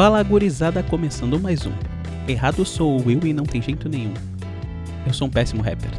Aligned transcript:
Fala 0.00 0.22
gurizada, 0.22 0.82
começando 0.82 1.38
mais 1.38 1.66
um. 1.66 1.72
Errado 2.26 2.64
sou 2.64 3.02
eu 3.10 3.20
e 3.22 3.34
não 3.34 3.44
tem 3.44 3.60
jeito 3.60 3.86
nenhum. 3.86 4.14
Eu 5.06 5.12
sou 5.12 5.28
um 5.28 5.30
péssimo 5.30 5.60
rapper. 5.60 5.90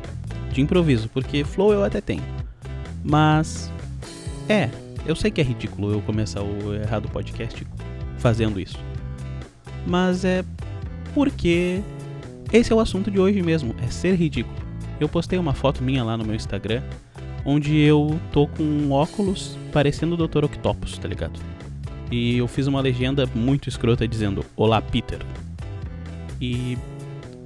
De 0.51 0.59
improviso, 0.59 1.07
porque 1.09 1.43
flow 1.43 1.71
eu 1.71 1.83
até 1.83 2.01
tenho. 2.01 2.23
Mas. 3.03 3.71
É, 4.49 4.71
eu 5.05 5.15
sei 5.15 5.29
que 5.29 5.39
é 5.39 5.43
ridículo 5.43 5.93
eu 5.93 6.01
começar 6.01 6.41
o 6.41 6.73
Errado 6.73 7.09
Podcast 7.09 7.63
fazendo 8.17 8.59
isso. 8.59 8.79
Mas 9.85 10.25
é 10.25 10.43
porque 11.13 11.83
esse 12.51 12.73
é 12.73 12.75
o 12.75 12.79
assunto 12.79 13.11
de 13.11 13.19
hoje 13.19 13.43
mesmo, 13.43 13.75
é 13.83 13.87
ser 13.91 14.15
ridículo. 14.15 14.57
Eu 14.99 15.07
postei 15.07 15.37
uma 15.37 15.53
foto 15.53 15.83
minha 15.83 16.03
lá 16.03 16.17
no 16.17 16.25
meu 16.25 16.33
Instagram, 16.33 16.81
onde 17.45 17.77
eu 17.77 18.19
tô 18.31 18.47
com 18.47 18.63
um 18.63 18.93
óculos 18.93 19.55
parecendo 19.71 20.15
o 20.15 20.27
Dr. 20.27 20.45
Octopus, 20.45 20.97
tá 20.97 21.07
ligado? 21.07 21.39
E 22.11 22.37
eu 22.37 22.47
fiz 22.47 22.67
uma 22.67 22.81
legenda 22.81 23.25
muito 23.33 23.69
escrota 23.69 24.05
dizendo: 24.05 24.43
Olá, 24.57 24.81
Peter. 24.81 25.19
E 26.41 26.77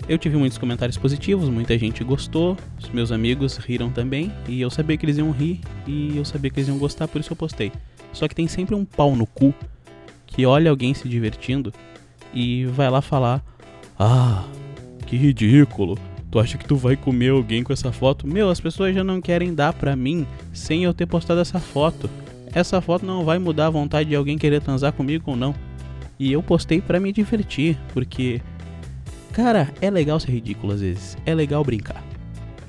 eu 0.09 0.17
tive 0.17 0.37
muitos 0.37 0.57
comentários 0.57 0.97
positivos, 0.97 1.49
muita 1.49 1.77
gente 1.77 2.03
gostou, 2.03 2.57
os 2.79 2.89
meus 2.89 3.11
amigos 3.11 3.57
riram 3.57 3.91
também, 3.91 4.31
e 4.47 4.61
eu 4.61 4.69
sabia 4.69 4.97
que 4.97 5.05
eles 5.05 5.17
iam 5.17 5.31
rir 5.31 5.59
e 5.85 6.17
eu 6.17 6.25
sabia 6.25 6.49
que 6.49 6.59
eles 6.59 6.67
iam 6.67 6.77
gostar, 6.77 7.07
por 7.07 7.19
isso 7.19 7.31
eu 7.31 7.37
postei. 7.37 7.71
Só 8.11 8.27
que 8.27 8.35
tem 8.35 8.47
sempre 8.47 8.73
um 8.73 8.85
pau 8.85 9.15
no 9.15 9.27
cu 9.27 9.53
que 10.25 10.45
olha 10.45 10.69
alguém 10.71 10.93
se 10.93 11.07
divertindo 11.07 11.71
e 12.33 12.65
vai 12.65 12.89
lá 12.89 13.01
falar: 13.01 13.43
Ah, 13.99 14.43
que 15.05 15.15
ridículo. 15.15 15.97
Tu 16.31 16.39
acha 16.39 16.57
que 16.57 16.65
tu 16.65 16.75
vai 16.75 16.97
comer 16.97 17.29
alguém 17.29 17.63
com 17.63 17.71
essa 17.71 17.93
foto? 17.93 18.27
Meu, 18.27 18.49
as 18.49 18.59
pessoas 18.59 18.93
já 18.93 19.05
não 19.05 19.21
querem 19.21 19.53
dar 19.53 19.71
pra 19.71 19.95
mim 19.95 20.27
sem 20.51 20.83
eu 20.83 20.93
ter 20.93 21.05
postado 21.05 21.39
essa 21.39 21.59
foto 21.59 22.09
essa 22.55 22.79
foto 22.79 23.05
não 23.05 23.25
vai 23.25 23.37
mudar 23.37 23.67
a 23.67 23.69
vontade 23.69 24.07
de 24.07 24.15
alguém 24.15 24.37
querer 24.37 24.61
transar 24.61 24.93
comigo 24.93 25.31
ou 25.31 25.35
não. 25.35 25.53
E 26.17 26.31
eu 26.31 26.41
postei 26.41 26.79
para 26.79 27.01
me 27.01 27.11
divertir, 27.11 27.77
porque 27.93 28.41
cara, 29.33 29.69
é 29.81 29.89
legal 29.89 30.17
ser 30.17 30.31
ridículo 30.31 30.71
às 30.71 30.79
vezes, 30.79 31.17
é 31.25 31.35
legal 31.35 31.61
brincar. 31.65 32.01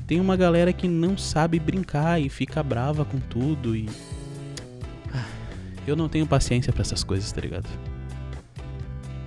Tem 0.05 0.21
uma 0.21 0.37
galera 0.37 0.73
que 0.73 0.89
não 0.89 1.17
sabe 1.17 1.61
brincar 1.61 2.21
e 2.21 2.29
fica 2.29 2.63
brava 2.65 3.05
com 3.05 3.21
tudo 3.21 3.77
e 3.77 3.89
ah, 5.15 5.25
eu 5.87 5.95
não 5.95 6.09
tenho 6.09 6.27
paciência 6.27 6.73
para 6.73 6.83
essas 6.83 7.05
coisas, 7.05 7.31
tá 7.31 7.41
ligado? 7.41 7.69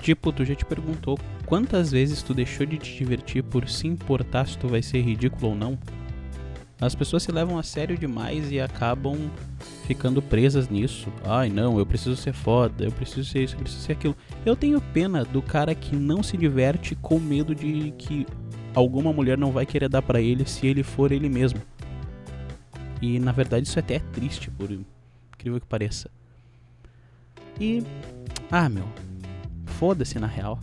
Tipo, 0.01 0.33
tu 0.33 0.43
já 0.43 0.55
te 0.55 0.65
perguntou 0.65 1.17
quantas 1.45 1.91
vezes 1.91 2.21
tu 2.21 2.33
deixou 2.33 2.65
de 2.65 2.77
te 2.77 2.97
divertir 2.97 3.43
por 3.43 3.69
se 3.69 3.87
importar 3.87 4.45
se 4.45 4.57
tu 4.57 4.67
vai 4.67 4.81
ser 4.81 5.01
ridículo 5.01 5.51
ou 5.51 5.55
não? 5.55 5.79
As 6.81 6.95
pessoas 6.95 7.23
se 7.23 7.31
levam 7.31 7.57
a 7.57 7.63
sério 7.63 7.97
demais 7.97 8.51
e 8.51 8.59
acabam 8.59 9.29
ficando 9.89 10.21
presas 10.21 10.69
nisso. 10.69 11.11
Ai, 11.25 11.49
não, 11.49 11.79
eu 11.79 11.85
preciso 11.85 12.15
ser 12.15 12.31
foda, 12.31 12.85
eu 12.85 12.91
preciso 12.91 13.27
ser 13.27 13.43
isso, 13.45 13.55
eu 13.55 13.59
preciso 13.61 13.81
ser 13.81 13.93
aquilo. 13.93 14.15
Eu 14.45 14.55
tenho 14.55 14.79
pena 14.79 15.25
do 15.25 15.41
cara 15.41 15.73
que 15.73 15.95
não 15.95 16.21
se 16.21 16.37
diverte 16.37 16.93
com 16.93 17.17
medo 17.17 17.55
de 17.55 17.91
que 17.97 18.27
alguma 18.75 19.11
mulher 19.11 19.35
não 19.35 19.51
vai 19.51 19.65
querer 19.65 19.89
dar 19.89 20.03
para 20.03 20.21
ele 20.21 20.45
se 20.45 20.67
ele 20.67 20.83
for 20.83 21.11
ele 21.11 21.27
mesmo. 21.27 21.59
E 23.01 23.17
na 23.17 23.31
verdade 23.31 23.67
isso 23.67 23.79
até 23.79 23.95
é 23.95 23.99
triste, 23.99 24.51
por 24.51 24.69
incrível 24.69 25.59
que 25.59 25.65
pareça. 25.65 26.07
E 27.59 27.81
ah, 28.51 28.69
meu, 28.69 28.85
foda-se 29.65 30.19
na 30.19 30.27
real. 30.27 30.59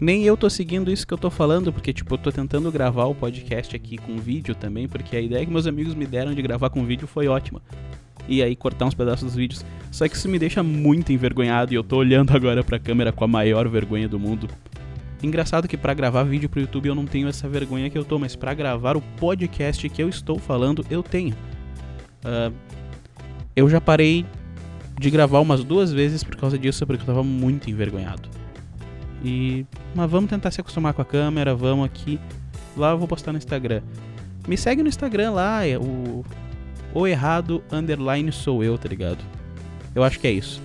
Nem 0.00 0.24
eu 0.24 0.34
tô 0.34 0.48
seguindo 0.48 0.90
isso 0.90 1.06
que 1.06 1.12
eu 1.12 1.18
tô 1.18 1.28
falando, 1.28 1.70
porque, 1.70 1.92
tipo, 1.92 2.14
eu 2.14 2.18
tô 2.18 2.32
tentando 2.32 2.72
gravar 2.72 3.04
o 3.04 3.14
podcast 3.14 3.76
aqui 3.76 3.98
com 3.98 4.16
vídeo 4.16 4.54
também, 4.54 4.88
porque 4.88 5.14
a 5.14 5.20
ideia 5.20 5.44
que 5.44 5.52
meus 5.52 5.66
amigos 5.66 5.94
me 5.94 6.06
deram 6.06 6.32
de 6.32 6.40
gravar 6.40 6.70
com 6.70 6.84
vídeo 6.84 7.06
foi 7.06 7.28
ótima. 7.28 7.60
E 8.26 8.42
aí 8.42 8.56
cortar 8.56 8.86
uns 8.86 8.94
pedaços 8.94 9.24
dos 9.24 9.34
vídeos. 9.34 9.64
Só 9.90 10.08
que 10.08 10.16
isso 10.16 10.28
me 10.28 10.38
deixa 10.38 10.62
muito 10.62 11.12
envergonhado 11.12 11.74
e 11.74 11.76
eu 11.76 11.84
tô 11.84 11.98
olhando 11.98 12.30
agora 12.36 12.64
pra 12.64 12.78
câmera 12.78 13.12
com 13.12 13.24
a 13.24 13.28
maior 13.28 13.68
vergonha 13.68 14.08
do 14.08 14.18
mundo. 14.18 14.48
Engraçado 15.22 15.68
que 15.68 15.76
para 15.76 15.92
gravar 15.92 16.22
vídeo 16.22 16.48
pro 16.48 16.60
YouTube 16.60 16.88
eu 16.88 16.94
não 16.94 17.04
tenho 17.04 17.28
essa 17.28 17.46
vergonha 17.46 17.90
que 17.90 17.98
eu 17.98 18.04
tô, 18.04 18.18
mas 18.18 18.34
para 18.34 18.54
gravar 18.54 18.96
o 18.96 19.02
podcast 19.18 19.86
que 19.86 20.02
eu 20.02 20.08
estou 20.08 20.38
falando, 20.38 20.82
eu 20.88 21.02
tenho. 21.02 21.34
Uh, 22.24 22.54
eu 23.54 23.68
já 23.68 23.82
parei 23.82 24.24
de 24.98 25.10
gravar 25.10 25.40
umas 25.40 25.62
duas 25.62 25.92
vezes 25.92 26.24
por 26.24 26.36
causa 26.36 26.58
disso, 26.58 26.86
porque 26.86 27.02
eu 27.02 27.06
tava 27.06 27.22
muito 27.22 27.68
envergonhado. 27.68 28.39
E 29.22 29.66
mas 29.94 30.10
vamos 30.10 30.30
tentar 30.30 30.50
se 30.50 30.60
acostumar 30.60 30.94
com 30.94 31.02
a 31.02 31.04
câmera, 31.04 31.54
vamos 31.54 31.84
aqui. 31.86 32.18
Lá 32.76 32.90
eu 32.90 32.98
vou 32.98 33.08
postar 33.08 33.32
no 33.32 33.38
Instagram. 33.38 33.82
Me 34.48 34.56
segue 34.56 34.82
no 34.82 34.88
Instagram 34.88 35.32
lá, 35.32 35.66
é 35.66 35.78
o 35.78 36.24
o 36.92 37.06
errado 37.06 37.62
underline 37.70 38.32
sou 38.32 38.64
eu, 38.64 38.76
tá 38.76 38.88
ligado? 38.88 39.24
Eu 39.94 40.02
acho 40.02 40.18
que 40.18 40.26
é 40.26 40.32
isso. 40.32 40.60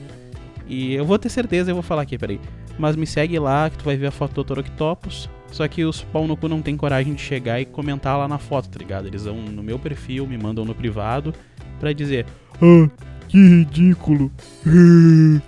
E 0.67 0.93
eu 0.93 1.05
vou 1.05 1.19
ter 1.19 1.29
certeza, 1.29 1.69
eu 1.71 1.75
vou 1.75 1.83
falar 1.83 2.01
aqui, 2.01 2.17
peraí. 2.17 2.39
Mas 2.77 2.95
me 2.95 3.05
segue 3.05 3.37
lá 3.39 3.69
que 3.69 3.77
tu 3.77 3.85
vai 3.85 3.95
ver 3.95 4.07
a 4.07 4.11
foto 4.11 4.43
do 4.43 4.55
Dr. 4.55 4.59
Octopus. 4.59 5.29
Só 5.51 5.67
que 5.67 5.85
os 5.85 6.01
pau 6.01 6.27
no 6.27 6.35
cu 6.35 6.49
não 6.49 6.61
tem 6.61 6.75
coragem 6.75 7.13
de 7.13 7.21
chegar 7.21 7.61
e 7.61 7.65
comentar 7.65 8.17
lá 8.17 8.27
na 8.27 8.37
foto, 8.37 8.67
tá 8.67 8.77
ligado? 8.77 9.07
Eles 9.07 9.23
vão 9.23 9.37
no 9.37 9.63
meu 9.63 9.79
perfil, 9.79 10.27
me 10.27 10.37
mandam 10.37 10.65
no 10.65 10.75
privado 10.75 11.33
pra 11.79 11.93
dizer: 11.93 12.25
Ah, 12.55 12.89
que 13.29 13.37
ridículo. 13.37 14.31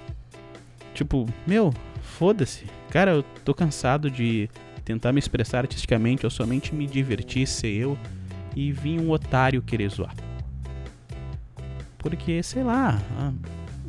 tipo, 0.93 1.27
meu, 1.45 1.73
foda-se. 2.01 2.65
Cara, 2.97 3.11
eu 3.11 3.23
tô 3.45 3.53
cansado 3.53 4.09
de 4.09 4.49
tentar 4.83 5.13
me 5.13 5.19
expressar 5.19 5.59
artisticamente 5.59 6.25
ou 6.25 6.31
somente 6.31 6.73
me 6.73 6.87
divertir, 6.87 7.45
ser 7.45 7.67
eu, 7.67 7.95
e 8.55 8.71
vir 8.71 8.99
um 8.99 9.11
otário 9.11 9.61
querer 9.61 9.87
zoar. 9.91 10.15
Porque, 11.99 12.41
sei 12.41 12.63
lá, 12.63 12.99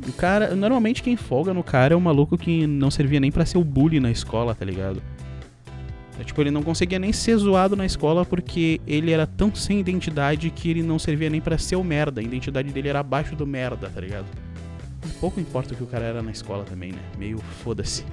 o 0.07 0.13
cara. 0.13 0.55
Normalmente 0.55 1.01
quem 1.01 1.17
folga 1.17 1.55
no 1.55 1.63
cara 1.63 1.95
é 1.95 1.97
um 1.97 1.99
maluco 1.99 2.37
que 2.37 2.67
não 2.67 2.91
servia 2.91 3.19
nem 3.19 3.31
para 3.31 3.47
ser 3.47 3.57
o 3.57 3.63
bully 3.63 3.99
na 3.99 4.11
escola, 4.11 4.53
tá 4.53 4.63
ligado? 4.63 5.01
É, 6.19 6.23
tipo, 6.23 6.39
ele 6.39 6.51
não 6.51 6.61
conseguia 6.61 6.99
nem 6.99 7.11
ser 7.11 7.35
zoado 7.37 7.75
na 7.75 7.87
escola 7.87 8.23
porque 8.23 8.79
ele 8.85 9.11
era 9.11 9.25
tão 9.25 9.55
sem 9.55 9.79
identidade 9.79 10.51
que 10.51 10.69
ele 10.69 10.83
não 10.83 10.99
servia 10.99 11.31
nem 11.31 11.41
para 11.41 11.57
ser 11.57 11.77
o 11.77 11.83
merda. 11.83 12.21
A 12.21 12.23
identidade 12.23 12.71
dele 12.71 12.89
era 12.89 12.99
abaixo 12.99 13.35
do 13.35 13.47
merda, 13.47 13.89
tá 13.89 14.01
ligado? 14.01 14.27
Pouco 15.19 15.39
importa 15.39 15.73
o 15.73 15.77
que 15.77 15.83
o 15.83 15.87
cara 15.87 16.05
era 16.05 16.21
na 16.21 16.29
escola 16.29 16.63
também, 16.63 16.91
né? 16.91 17.01
Meio 17.17 17.39
foda-se. 17.63 18.05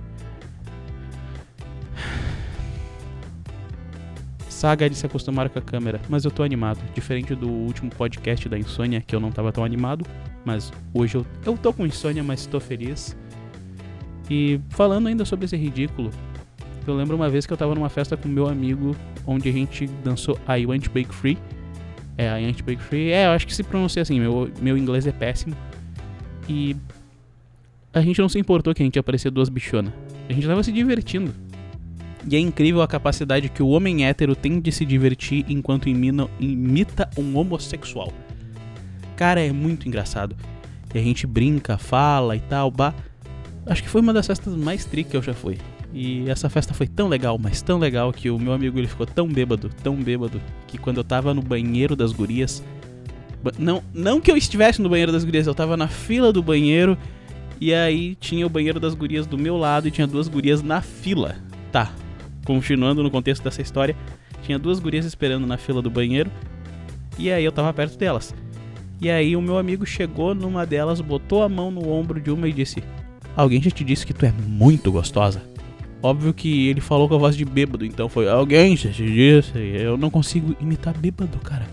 Saga 4.57 4.89
de 4.89 4.97
se 4.97 5.05
acostumar 5.05 5.51
com 5.51 5.59
a 5.59 5.63
câmera, 5.63 6.01
mas 6.09 6.25
eu 6.25 6.31
tô 6.31 6.43
animado. 6.43 6.81
Diferente 6.95 7.35
do 7.35 7.47
último 7.47 7.91
podcast 7.91 8.49
da 8.49 8.59
insônia, 8.59 9.03
que 9.07 9.15
eu 9.15 9.21
não 9.21 9.31
tava 9.31 9.53
tão 9.53 9.63
animado, 9.63 10.07
mas 10.47 10.73
hoje 10.95 11.17
eu, 11.17 11.27
eu 11.45 11.59
tô 11.59 11.75
com 11.75 11.85
insônia, 11.85 12.25
mas 12.25 12.47
tô 12.47 12.59
feliz. 12.59 13.15
E 14.31 14.59
falando 14.71 15.09
ainda 15.09 15.27
sobre 15.27 15.45
esse 15.45 15.57
ridículo, 15.57 16.11
eu 16.87 16.97
lembro 16.97 17.15
uma 17.15 17.29
vez 17.29 17.45
que 17.45 17.53
eu 17.53 17.57
tava 17.57 17.75
numa 17.75 17.91
festa 17.91 18.17
com 18.17 18.29
meu 18.29 18.49
amigo, 18.49 18.97
onde 19.27 19.47
a 19.51 19.53
gente 19.53 19.87
dançou 20.03 20.39
I 20.49 20.65
Want 20.65 20.89
Bake 20.89 21.15
Free. 21.15 21.37
É, 22.17 22.41
I 22.41 22.47
Want 22.47 22.63
Bake 22.63 22.83
Free. 22.83 23.11
É, 23.11 23.27
eu 23.27 23.33
acho 23.33 23.47
que 23.47 23.55
se 23.55 23.63
pronuncia 23.63 24.01
assim, 24.01 24.19
meu, 24.19 24.51
meu 24.63 24.79
inglês 24.79 25.07
é 25.07 25.13
péssimo. 25.13 25.55
E 26.49 26.75
a 27.93 28.01
gente 28.01 28.19
não 28.23 28.29
se 28.29 28.39
importou 28.39 28.75
que 28.75 28.83
a 28.83 28.87
gente 28.87 28.97
ia 28.97 29.31
duas 29.31 29.51
bichonas. 29.51 29.93
A 30.31 30.33
gente 30.33 30.47
tava 30.47 30.63
se 30.63 30.73
divertindo. 30.73 31.31
E 32.29 32.35
é 32.35 32.41
incrível 32.41 32.83
a 32.83 32.89
capacidade 32.89 33.49
que 33.49 33.63
o 33.63 33.69
homem 33.69 34.05
hétero 34.05 34.35
tem 34.35 34.61
de 34.61 34.73
se 34.73 34.85
divertir 34.85 35.45
enquanto 35.49 35.89
imita 35.89 37.09
um 37.17 37.37
homossexual. 37.37 38.13
Cara, 39.17 39.41
é 39.41 39.53
muito 39.53 39.87
engraçado. 39.87 40.37
E 40.93 40.99
a 40.99 41.03
gente 41.03 41.27
brinca, 41.27 41.79
fala 41.79 42.35
e 42.37 42.41
tal, 42.41 42.71
bah. 42.71 42.95
Acho 43.65 43.83
que 43.83 43.89
foi 43.89 44.01
uma 44.01 44.13
das 44.13 44.27
festas 44.27 44.55
mais 44.57 44.85
tri 44.85 45.05
que 45.05 45.17
eu 45.17 45.23
já 45.23 45.33
fui. 45.33 45.59
E 45.93 46.29
essa 46.29 46.51
festa 46.51 46.75
foi 46.75 46.87
tão 46.87 47.09
legal, 47.09 47.39
mas 47.39 47.63
tão 47.63 47.79
legal 47.79 48.13
que 48.13 48.29
o 48.29 48.39
meu 48.39 48.53
amigo 48.53 48.79
ele 48.79 48.87
ficou 48.87 49.07
tão 49.07 49.29
bêbado, 49.29 49.71
tão 49.83 49.97
bêbado, 49.97 50.41
que 50.67 50.77
quando 50.77 50.99
eu 50.99 51.05
tava 51.05 51.33
no 51.33 51.43
banheiro 51.43 51.95
das 51.95 52.13
gurias. 52.13 52.63
Não, 53.59 53.83
não 53.95 54.21
que 54.21 54.31
eu 54.31 54.37
estivesse 54.37 54.83
no 54.83 54.89
banheiro 54.89 55.13
das 55.13 55.25
gurias, 55.25 55.47
eu 55.47 55.55
tava 55.55 55.77
na 55.77 55.87
fila 55.87 56.33
do 56.33 56.43
banheiro. 56.43 56.99
E 57.61 57.73
aí 57.73 58.15
tinha 58.17 58.47
o 58.47 58.51
banheiro 58.51 58.79
das 58.81 58.95
gurias 58.95 59.27
do 59.27 59.39
meu 59.39 59.57
lado 59.57 59.89
e 59.89 59.91
tinha 59.91 60.07
duas 60.07 60.29
gurias 60.29 60.63
na 60.63 60.83
fila. 60.83 61.37
Tá, 61.73 61.93
continuando 62.47 63.03
no 63.03 63.11
contexto 63.11 63.43
dessa 63.43 63.61
história, 63.61 63.97
tinha 64.43 64.59
duas 64.59 64.79
gurias 64.79 65.05
esperando 65.05 65.47
na 65.47 65.59
fila 65.59 65.83
do 65.83 65.91
banheiro 65.91 66.31
e 67.19 67.31
aí 67.31 67.45
eu 67.45 67.53
tava 67.53 67.73
perto 67.73 67.99
delas. 67.99 68.35
E 69.01 69.11
aí 69.11 69.37
o 69.37 69.43
meu 69.43 69.59
amigo 69.59 69.85
chegou 69.85 70.35
numa 70.35 70.65
delas, 70.65 71.01
botou 71.01 71.43
a 71.43 71.49
mão 71.49 71.71
no 71.71 71.91
ombro 71.91 72.21
de 72.21 72.31
uma 72.31 72.49
e 72.49 72.53
disse: 72.53 72.83
Alguém 73.37 73.61
já 73.61 73.71
te 73.71 73.85
disse 73.85 74.07
que 74.07 74.15
tu 74.15 74.25
é 74.25 74.33
muito 74.47 74.91
gostosa? 74.91 75.43
Óbvio 76.03 76.33
que 76.33 76.69
ele 76.69 76.81
falou 76.81 77.09
com 77.09 77.15
a 77.15 77.19
voz 77.19 77.37
de 77.37 77.45
bêbado, 77.45 77.85
então 77.85 78.09
foi: 78.09 78.29
Alguém 78.29 78.77
já 78.77 78.91
te 78.91 79.05
disse? 79.05 79.59
Eu 79.59 79.99
não 79.99 80.09
consigo 80.09 80.57
imitar 80.61 80.97
bêbado, 80.97 81.37
cara. 81.39 81.67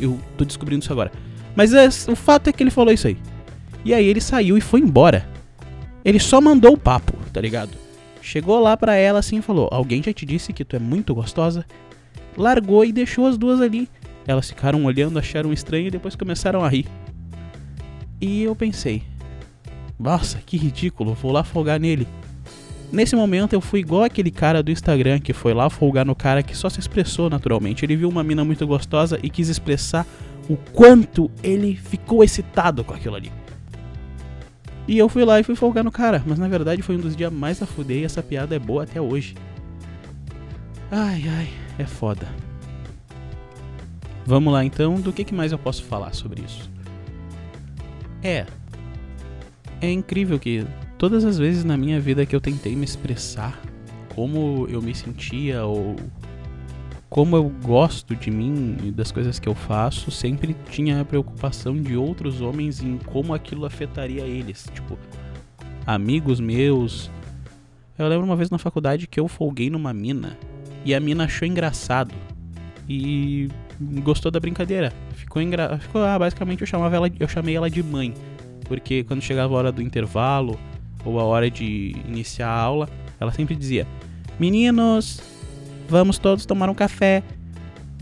Eu 0.00 0.18
tô 0.38 0.44
descobrindo 0.44 0.82
isso 0.82 0.92
agora. 0.92 1.12
Mas 1.54 1.74
é, 1.74 1.88
o 2.10 2.16
fato 2.16 2.48
é 2.48 2.52
que 2.52 2.62
ele 2.62 2.70
falou 2.70 2.92
isso 2.92 3.08
aí. 3.08 3.18
E 3.84 3.92
aí 3.92 4.06
ele 4.06 4.20
saiu 4.20 4.56
e 4.56 4.60
foi 4.60 4.80
embora. 4.80 5.26
Ele 6.04 6.18
só 6.18 6.40
mandou 6.40 6.72
o 6.74 6.78
papo, 6.78 7.12
tá 7.32 7.40
ligado? 7.40 7.72
Chegou 8.22 8.60
lá 8.60 8.76
pra 8.76 8.94
ela 8.94 9.18
assim 9.18 9.38
e 9.38 9.42
falou: 9.42 9.68
Alguém 9.70 10.02
já 10.02 10.12
te 10.12 10.26
disse 10.26 10.52
que 10.52 10.64
tu 10.64 10.76
é 10.76 10.78
muito 10.78 11.14
gostosa? 11.14 11.64
Largou 12.36 12.84
e 12.84 12.92
deixou 12.92 13.26
as 13.26 13.36
duas 13.36 13.60
ali. 13.60 13.88
Elas 14.26 14.48
ficaram 14.48 14.84
olhando, 14.84 15.18
acharam 15.18 15.52
estranho 15.52 15.88
e 15.88 15.90
depois 15.90 16.14
começaram 16.14 16.64
a 16.64 16.68
rir. 16.68 16.86
E 18.20 18.42
eu 18.42 18.54
pensei: 18.54 19.02
Nossa, 19.98 20.38
que 20.44 20.56
ridículo, 20.56 21.14
vou 21.14 21.32
lá 21.32 21.42
folgar 21.42 21.80
nele. 21.80 22.06
Nesse 22.92 23.14
momento 23.14 23.52
eu 23.52 23.60
fui 23.60 23.80
igual 23.80 24.02
aquele 24.02 24.32
cara 24.32 24.62
do 24.62 24.70
Instagram 24.70 25.20
que 25.20 25.32
foi 25.32 25.54
lá 25.54 25.70
folgar 25.70 26.04
no 26.04 26.14
cara 26.14 26.42
que 26.42 26.56
só 26.56 26.68
se 26.68 26.80
expressou 26.80 27.30
naturalmente. 27.30 27.84
Ele 27.84 27.96
viu 27.96 28.08
uma 28.08 28.24
mina 28.24 28.44
muito 28.44 28.66
gostosa 28.66 29.18
e 29.22 29.30
quis 29.30 29.48
expressar 29.48 30.04
o 30.48 30.56
quanto 30.56 31.30
ele 31.42 31.76
ficou 31.76 32.24
excitado 32.24 32.82
com 32.82 32.92
aquilo 32.92 33.14
ali. 33.14 33.32
E 34.90 34.98
eu 34.98 35.08
fui 35.08 35.24
lá 35.24 35.38
e 35.38 35.44
fui 35.44 35.54
folgar 35.54 35.84
no 35.84 35.92
cara, 35.92 36.20
mas 36.26 36.36
na 36.36 36.48
verdade 36.48 36.82
foi 36.82 36.96
um 36.96 36.98
dos 36.98 37.14
dias 37.14 37.32
mais 37.32 37.62
a 37.62 37.66
fuder 37.66 37.98
e 37.98 38.04
essa 38.04 38.24
piada 38.24 38.56
é 38.56 38.58
boa 38.58 38.82
até 38.82 39.00
hoje. 39.00 39.36
Ai 40.90 41.22
ai, 41.28 41.48
é 41.78 41.86
foda. 41.86 42.26
Vamos 44.26 44.52
lá 44.52 44.64
então, 44.64 45.00
do 45.00 45.12
que, 45.12 45.22
que 45.22 45.32
mais 45.32 45.52
eu 45.52 45.58
posso 45.58 45.84
falar 45.84 46.12
sobre 46.12 46.42
isso? 46.42 46.68
É. 48.20 48.44
É 49.80 49.88
incrível 49.88 50.40
que 50.40 50.66
todas 50.98 51.24
as 51.24 51.38
vezes 51.38 51.62
na 51.62 51.76
minha 51.76 52.00
vida 52.00 52.26
que 52.26 52.34
eu 52.34 52.40
tentei 52.40 52.74
me 52.74 52.84
expressar 52.84 53.62
como 54.16 54.66
eu 54.68 54.82
me 54.82 54.92
sentia 54.92 55.64
ou 55.64 55.94
como 57.10 57.36
eu 57.36 57.52
gosto 57.62 58.14
de 58.14 58.30
mim 58.30 58.76
e 58.84 58.92
das 58.92 59.10
coisas 59.10 59.40
que 59.40 59.48
eu 59.48 59.54
faço, 59.54 60.12
sempre 60.12 60.54
tinha 60.70 61.00
a 61.00 61.04
preocupação 61.04 61.76
de 61.76 61.96
outros 61.96 62.40
homens 62.40 62.80
em 62.80 62.98
como 62.98 63.34
aquilo 63.34 63.66
afetaria 63.66 64.22
eles. 64.22 64.70
Tipo, 64.72 64.96
amigos 65.84 66.38
meus. 66.38 67.10
Eu 67.98 68.06
lembro 68.06 68.24
uma 68.24 68.36
vez 68.36 68.48
na 68.48 68.58
faculdade 68.58 69.08
que 69.08 69.18
eu 69.18 69.26
folguei 69.26 69.68
numa 69.68 69.92
mina 69.92 70.38
e 70.84 70.94
a 70.94 71.00
mina 71.00 71.24
achou 71.24 71.48
engraçado. 71.48 72.14
E 72.88 73.48
gostou 74.02 74.30
da 74.30 74.38
brincadeira. 74.38 74.92
Ficou 75.14 75.42
engra... 75.42 75.78
Ficou, 75.78 76.04
ah, 76.04 76.16
basicamente 76.16 76.60
eu 76.60 76.66
chamava 76.66 76.94
ela, 76.94 77.10
eu 77.18 77.28
chamei 77.28 77.56
ela 77.56 77.68
de 77.68 77.82
mãe, 77.82 78.14
porque 78.66 79.02
quando 79.02 79.20
chegava 79.20 79.52
a 79.52 79.58
hora 79.58 79.72
do 79.72 79.82
intervalo 79.82 80.58
ou 81.04 81.18
a 81.18 81.24
hora 81.24 81.50
de 81.50 81.96
iniciar 82.06 82.48
a 82.48 82.60
aula, 82.60 82.88
ela 83.18 83.32
sempre 83.32 83.56
dizia: 83.56 83.86
"Meninos, 84.38 85.20
vamos 85.90 86.18
todos 86.18 86.46
tomar 86.46 86.70
um 86.70 86.74
café. 86.74 87.22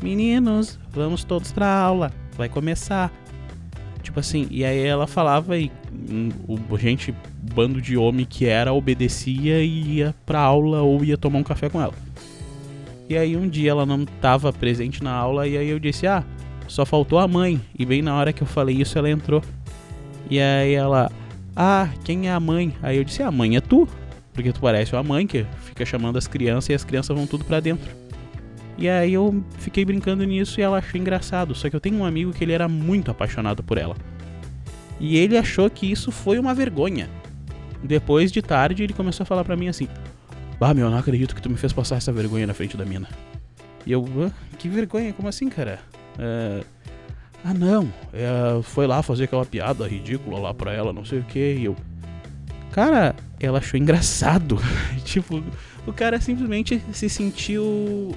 Meninos, 0.03 0.79
vamos 0.93 1.25
todos 1.25 1.51
para 1.51 1.67
aula. 1.67 2.13
Vai 2.37 2.49
começar." 2.49 3.11
Tipo 4.03 4.21
assim, 4.21 4.47
e 4.51 4.65
aí 4.65 4.87
ela 4.87 5.07
falava 5.07 5.59
e 5.59 5.71
hum, 5.93 6.31
o 6.47 6.79
gente, 6.79 7.15
bando 7.55 7.81
de 7.81 7.97
homem 7.97 8.25
que 8.25 8.47
era, 8.47 8.73
obedecia 8.73 9.63
e 9.63 9.97
ia 9.97 10.15
pra 10.25 10.41
aula 10.41 10.83
ou 10.83 11.05
ia 11.05 11.17
tomar 11.17 11.39
um 11.39 11.43
café 11.43 11.69
com 11.69 11.81
ela. 11.81 11.95
E 13.09 13.17
aí 13.17 13.37
um 13.37 13.49
dia 13.49 13.71
ela 13.71 13.87
não 13.87 14.03
estava 14.03 14.53
presente 14.53 15.03
na 15.03 15.13
aula 15.13 15.47
e 15.49 15.57
aí 15.57 15.69
eu 15.69 15.79
disse: 15.79 16.07
"Ah, 16.07 16.23
só 16.67 16.85
faltou 16.85 17.19
a 17.19 17.27
mãe". 17.27 17.61
E 17.79 17.85
bem 17.85 18.03
na 18.03 18.15
hora 18.15 18.33
que 18.33 18.43
eu 18.43 18.47
falei 18.47 18.77
isso, 18.81 18.99
ela 18.99 19.11
entrou. 19.11 19.43
E 20.31 20.39
aí 20.39 20.75
ela: 20.75 21.11
"Ah, 21.57 21.89
quem 22.05 22.29
é 22.29 22.33
a 22.33 22.41
mãe?". 22.41 22.73
Aí 22.83 22.99
eu 22.99 23.05
disse: 23.05 23.23
"A 23.23 23.31
mãe 23.31 23.57
é 23.57 23.61
tu". 23.61 23.89
Porque 24.39 24.53
tu 24.53 24.61
parece 24.61 24.93
uma 24.93 25.03
mãe 25.03 25.27
que 25.27 25.45
fica 25.65 25.85
chamando 25.85 26.17
as 26.17 26.29
crianças 26.29 26.71
e 26.71 26.73
as 26.73 26.85
crianças 26.85 27.17
vão 27.17 27.27
tudo 27.27 27.45
para 27.45 27.59
dentro. 27.59 27.91
E 28.79 28.89
aí 28.89 29.13
eu 29.13 29.43
fiquei 29.59 29.85
brincando 29.85 30.23
nisso 30.23 30.61
e 30.61 30.63
ela 30.63 30.79
achou 30.79 31.01
engraçado. 31.01 31.57
Só 31.57 31.69
que 31.69 31.75
eu 31.75 31.81
tenho 31.81 31.97
um 31.97 32.05
amigo 32.05 32.33
que 32.33 32.45
ele 32.45 32.53
era 32.53 32.69
muito 32.69 33.11
apaixonado 33.11 33.65
por 33.65 33.79
ela. 33.79 33.97
E 35.01 35.17
ele 35.17 35.37
achou 35.37 35.69
que 35.69 35.91
isso 35.91 36.13
foi 36.13 36.39
uma 36.39 36.55
vergonha. 36.55 37.11
Depois 37.83 38.31
de 38.31 38.41
tarde 38.41 38.85
ele 38.85 38.93
começou 38.93 39.25
a 39.25 39.27
falar 39.27 39.43
para 39.43 39.57
mim 39.57 39.67
assim: 39.67 39.89
Bah, 40.61 40.73
meu, 40.73 40.89
não 40.89 40.99
acredito 40.99 41.35
que 41.35 41.43
tu 41.43 41.51
me 41.51 41.57
fez 41.57 41.73
passar 41.73 41.97
essa 41.97 42.13
vergonha 42.13 42.47
na 42.47 42.55
frente 42.55 42.77
da 42.77 42.85
mina. 42.85 43.09
E 43.85 43.91
eu, 43.91 44.07
ah, 44.25 44.31
que 44.57 44.69
vergonha? 44.69 45.13
Como 45.13 45.29
assim, 45.29 45.49
cara? 45.49 45.81
É... 46.17 46.61
Ah, 47.45 47.53
não. 47.53 47.93
É, 48.13 48.63
foi 48.63 48.87
lá 48.87 49.03
fazer 49.03 49.25
aquela 49.25 49.45
piada 49.45 49.85
ridícula 49.85 50.39
lá 50.39 50.55
pra 50.55 50.73
ela, 50.73 50.93
não 50.93 51.05
sei 51.05 51.19
o 51.19 51.25
que. 51.25 51.55
E 51.55 51.65
eu. 51.65 51.75
Cara, 52.71 53.17
ela 53.41 53.59
achou 53.59 53.79
engraçado. 53.79 54.59
tipo, 55.05 55.43
o 55.87 55.93
cara 55.93 56.21
simplesmente 56.21 56.83
se 56.93 57.09
sentiu 57.09 58.15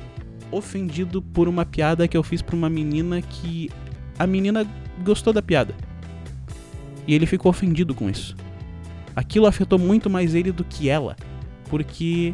ofendido 0.52 1.22
por 1.22 1.48
uma 1.48 1.66
piada 1.66 2.08
que 2.08 2.18
eu 2.18 2.24
fiz 2.24 2.42
pra 2.42 2.56
uma 2.56 2.70
menina 2.70 3.22
que 3.22 3.70
a 4.20 4.28
menina 4.28 4.68
gostou 5.04 5.32
da 5.32 5.42
piada. 5.42 5.74
E 7.08 7.14
ele 7.14 7.26
ficou 7.26 7.50
ofendido 7.50 7.96
com 7.96 8.10
isso. 8.10 8.36
Aquilo 9.16 9.48
afetou 9.48 9.80
muito 9.80 10.10
mais 10.10 10.36
ele 10.36 10.52
do 10.52 10.64
que 10.64 10.90
ela 10.90 11.16
porque 11.72 12.34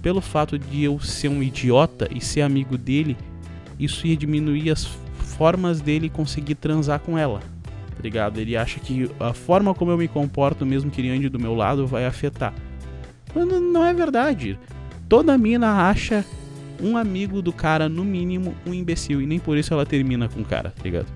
pelo 0.00 0.22
fato 0.22 0.58
de 0.58 0.82
eu 0.82 0.98
ser 0.98 1.28
um 1.28 1.42
idiota 1.42 2.08
e 2.10 2.18
ser 2.18 2.40
amigo 2.40 2.78
dele, 2.78 3.14
isso 3.78 4.06
ia 4.06 4.16
diminuir 4.16 4.70
as 4.70 4.86
formas 5.36 5.82
dele 5.82 6.08
conseguir 6.08 6.54
transar 6.54 6.98
com 7.00 7.18
ela. 7.18 7.42
Tá 8.00 8.04
ligado? 8.04 8.40
Ele 8.40 8.56
acha 8.56 8.80
que 8.80 9.10
a 9.20 9.34
forma 9.34 9.74
como 9.74 9.90
eu 9.90 9.98
me 9.98 10.08
comporto, 10.08 10.64
mesmo 10.64 10.90
que 10.90 11.02
ele 11.02 11.10
ande 11.10 11.28
do 11.28 11.38
meu 11.38 11.54
lado, 11.54 11.86
vai 11.86 12.06
afetar. 12.06 12.54
Mas 13.34 13.46
não 13.46 13.84
é 13.84 13.92
verdade. 13.92 14.58
Toda 15.06 15.36
mina 15.36 15.86
acha 15.90 16.24
um 16.82 16.96
amigo 16.96 17.42
do 17.42 17.52
cara, 17.52 17.90
no 17.90 18.02
mínimo, 18.02 18.54
um 18.66 18.72
imbecil. 18.72 19.20
E 19.20 19.26
nem 19.26 19.38
por 19.38 19.58
isso 19.58 19.74
ela 19.74 19.84
termina 19.84 20.30
com 20.30 20.40
o 20.40 20.44
cara, 20.46 20.70
tá 20.70 20.82
ligado? 20.82 21.08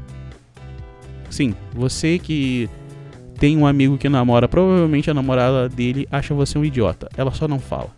Sim, 1.31 1.55
você 1.73 2.19
que 2.19 2.69
tem 3.39 3.57
um 3.57 3.67
amigo 3.67 3.97
que 3.97 4.11
namora, 4.11 4.47
provavelmente 4.47 5.11
a 5.11 5.15
namorada 5.15 5.67
dele 5.67 6.07
acha 6.13 6.35
você 6.35 6.59
um 6.59 6.65
idiota. 6.67 7.09
Ela 7.17 7.33
só 7.33 7.49
não 7.49 7.59
fala. 7.59 7.89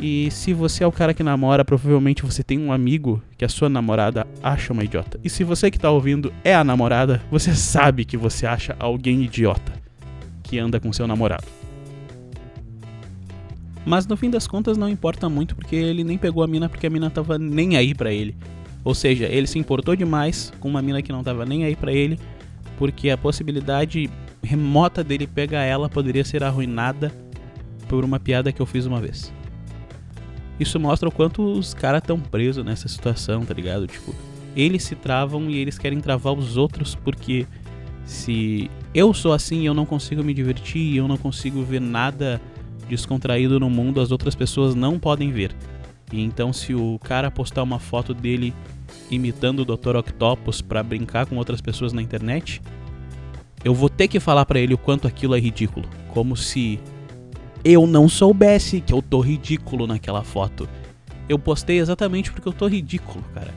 E 0.00 0.30
se 0.30 0.52
você 0.52 0.84
é 0.84 0.86
o 0.86 0.92
cara 0.92 1.12
que 1.12 1.24
namora, 1.24 1.64
provavelmente 1.64 2.22
você 2.22 2.42
tem 2.44 2.58
um 2.58 2.72
amigo 2.72 3.20
que 3.36 3.44
a 3.44 3.48
sua 3.48 3.68
namorada 3.68 4.26
acha 4.40 4.72
uma 4.72 4.84
idiota. 4.84 5.18
E 5.24 5.28
se 5.28 5.42
você 5.42 5.70
que 5.70 5.78
tá 5.78 5.90
ouvindo 5.90 6.32
é 6.44 6.54
a 6.54 6.62
namorada, 6.62 7.20
você 7.30 7.52
sabe 7.54 8.04
que 8.04 8.16
você 8.16 8.46
acha 8.46 8.76
alguém 8.78 9.24
idiota 9.24 9.72
que 10.42 10.58
anda 10.58 10.78
com 10.78 10.92
seu 10.92 11.06
namorado. 11.06 11.46
Mas 13.84 14.06
no 14.06 14.16
fim 14.16 14.30
das 14.30 14.46
contas 14.46 14.76
não 14.76 14.88
importa 14.88 15.28
muito 15.28 15.56
porque 15.56 15.74
ele 15.74 16.04
nem 16.04 16.16
pegou 16.16 16.44
a 16.44 16.46
mina 16.46 16.68
porque 16.68 16.86
a 16.86 16.90
mina 16.90 17.10
tava 17.10 17.36
nem 17.36 17.76
aí 17.76 17.92
para 17.92 18.12
ele. 18.12 18.36
Ou 18.84 18.94
seja, 18.94 19.26
ele 19.26 19.46
se 19.46 19.58
importou 19.58 19.96
demais 19.96 20.52
com 20.60 20.68
uma 20.68 20.80
mina 20.80 21.02
que 21.02 21.10
não 21.10 21.24
tava 21.24 21.44
nem 21.44 21.64
aí 21.64 21.74
para 21.74 21.92
ele, 21.92 22.18
porque 22.78 23.10
a 23.10 23.18
possibilidade 23.18 24.08
remota 24.42 25.02
dele 25.02 25.26
pegar 25.26 25.62
ela 25.64 25.88
poderia 25.88 26.24
ser 26.24 26.44
arruinada 26.44 27.12
por 27.88 28.04
uma 28.04 28.20
piada 28.20 28.52
que 28.52 28.62
eu 28.62 28.66
fiz 28.66 28.86
uma 28.86 29.00
vez. 29.00 29.32
Isso 30.58 30.78
mostra 30.80 31.08
o 31.08 31.12
quanto 31.12 31.42
os 31.42 31.72
caras 31.72 32.02
estão 32.02 32.18
presos 32.18 32.64
nessa 32.64 32.88
situação, 32.88 33.44
tá 33.44 33.54
ligado? 33.54 33.86
Tipo, 33.86 34.14
eles 34.56 34.82
se 34.82 34.94
travam 34.94 35.48
e 35.48 35.56
eles 35.56 35.78
querem 35.78 36.00
travar 36.00 36.32
os 36.32 36.56
outros 36.56 36.94
porque 36.94 37.46
se 38.04 38.70
eu 38.94 39.12
sou 39.14 39.32
assim 39.32 39.66
eu 39.66 39.74
não 39.74 39.86
consigo 39.86 40.24
me 40.24 40.34
divertir 40.34 40.82
e 40.82 40.96
eu 40.96 41.06
não 41.06 41.16
consigo 41.16 41.62
ver 41.62 41.80
nada 41.80 42.40
descontraído 42.88 43.60
no 43.60 43.68
mundo, 43.68 44.00
as 44.00 44.10
outras 44.10 44.34
pessoas 44.34 44.74
não 44.74 44.98
podem 44.98 45.30
ver. 45.30 45.54
E 46.10 46.20
então 46.22 46.52
se 46.52 46.74
o 46.74 46.98
cara 47.04 47.30
postar 47.30 47.62
uma 47.62 47.78
foto 47.78 48.14
dele 48.14 48.54
imitando 49.10 49.60
o 49.60 49.64
Dr. 49.64 49.96
Octopus 49.96 50.60
para 50.60 50.82
brincar 50.82 51.26
com 51.26 51.36
outras 51.36 51.60
pessoas 51.60 51.92
na 51.92 52.02
internet, 52.02 52.62
eu 53.64 53.74
vou 53.74 53.88
ter 53.88 54.08
que 54.08 54.18
falar 54.18 54.46
para 54.46 54.58
ele 54.58 54.74
o 54.74 54.78
quanto 54.78 55.06
aquilo 55.06 55.34
é 55.34 55.40
ridículo. 55.40 55.86
Como 56.08 56.36
se 56.36 56.80
eu 57.64 57.86
não 57.86 58.08
soubesse 58.08 58.80
que 58.80 58.92
eu 58.92 59.02
tô 59.02 59.20
ridículo 59.20 59.86
naquela 59.86 60.22
foto. 60.22 60.68
Eu 61.28 61.38
postei 61.38 61.78
exatamente 61.78 62.32
porque 62.32 62.48
eu 62.48 62.52
tô 62.52 62.66
ridículo, 62.66 63.22
cara. 63.34 63.52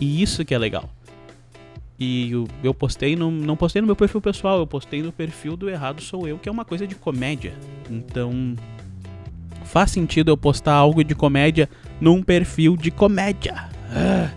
E 0.00 0.22
isso 0.22 0.44
que 0.44 0.54
é 0.54 0.58
legal. 0.58 0.88
E 1.98 2.30
eu, 2.32 2.48
eu 2.62 2.74
postei, 2.74 3.14
no, 3.14 3.30
não 3.30 3.56
postei 3.56 3.80
no 3.80 3.86
meu 3.86 3.94
perfil 3.94 4.20
pessoal, 4.20 4.58
eu 4.58 4.66
postei 4.66 5.02
no 5.02 5.12
perfil 5.12 5.56
do 5.56 5.70
Errado 5.70 6.00
Sou 6.00 6.26
Eu, 6.26 6.38
que 6.38 6.48
é 6.48 6.52
uma 6.52 6.64
coisa 6.64 6.86
de 6.86 6.94
comédia. 6.94 7.54
Então, 7.88 8.56
faz 9.64 9.90
sentido 9.90 10.30
eu 10.30 10.36
postar 10.36 10.74
algo 10.74 11.04
de 11.04 11.14
comédia 11.14 11.68
num 12.00 12.22
perfil 12.22 12.76
de 12.76 12.90
comédia. 12.90 13.68
Ah. 13.90 14.30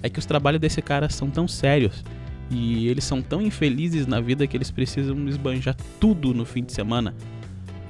É 0.00 0.08
que 0.08 0.18
os 0.18 0.26
trabalhos 0.26 0.60
desse 0.60 0.80
cara 0.80 1.08
são 1.08 1.28
tão 1.28 1.48
sérios 1.48 2.04
e 2.50 2.88
eles 2.88 3.04
são 3.04 3.20
tão 3.20 3.42
infelizes 3.42 4.06
na 4.06 4.20
vida 4.20 4.46
que 4.46 4.56
eles 4.56 4.70
precisam 4.70 5.28
esbanjar 5.28 5.76
tudo 6.00 6.32
no 6.32 6.44
fim 6.44 6.64
de 6.64 6.72
semana. 6.72 7.14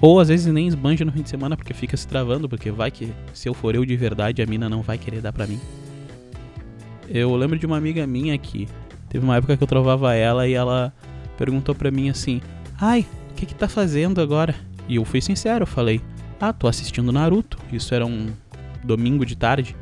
Ou 0.01 0.21
às 0.21 0.29
vezes 0.29 0.53
nem 0.53 0.67
esbanja 0.67 1.05
no 1.05 1.13
fim 1.13 1.23
de 1.23 1.31
semana 1.31 1.57
porque 1.57 1.75
fica 1.75 1.97
se 1.97 2.07
travando, 2.07 2.49
porque 2.49 2.71
vai 2.71 2.91
que 2.91 3.13
se 3.33 3.49
eu 3.49 3.55
for 3.55 3.75
eu 3.75 3.85
de 3.85 3.97
verdade 3.97 4.43
a 4.43 4.47
mina 4.47 4.69
não 4.69 4.83
vai 4.83 4.99
querer 4.99 5.21
dar 5.21 5.33
pra 5.33 5.47
mim. 5.47 5.61
Eu 7.09 7.35
lembro 7.37 7.59
de 7.59 7.67
uma 7.67 7.77
amiga 7.77 8.07
minha 8.07 8.37
que 8.37 8.69
teve 9.09 9.25
uma 9.25 9.37
época 9.37 9.57
que 9.57 9.63
eu 9.63 9.67
trovava 9.67 10.15
ela 10.15 10.47
e 10.47 10.53
ela 10.53 10.93
perguntou 11.37 11.75
pra 11.75 11.91
mim 11.91 12.11
assim: 12.11 12.41
Ai, 12.81 13.07
o 13.31 13.35
que 13.35 13.47
que 13.47 13.55
tá 13.55 13.69
fazendo 13.69 14.21
agora? 14.21 14.55
E 14.89 14.97
eu 14.97 15.05
fui 15.05 15.21
sincero, 15.21 15.67
falei: 15.67 16.01
Ah, 16.41 16.53
tô 16.53 16.69
assistindo 16.69 17.11
Naruto. 17.11 17.59
Isso 17.73 17.95
era 17.95 18.05
um 18.05 18.29
domingo 18.85 19.25
de 19.25 19.37
tarde. 19.37 19.75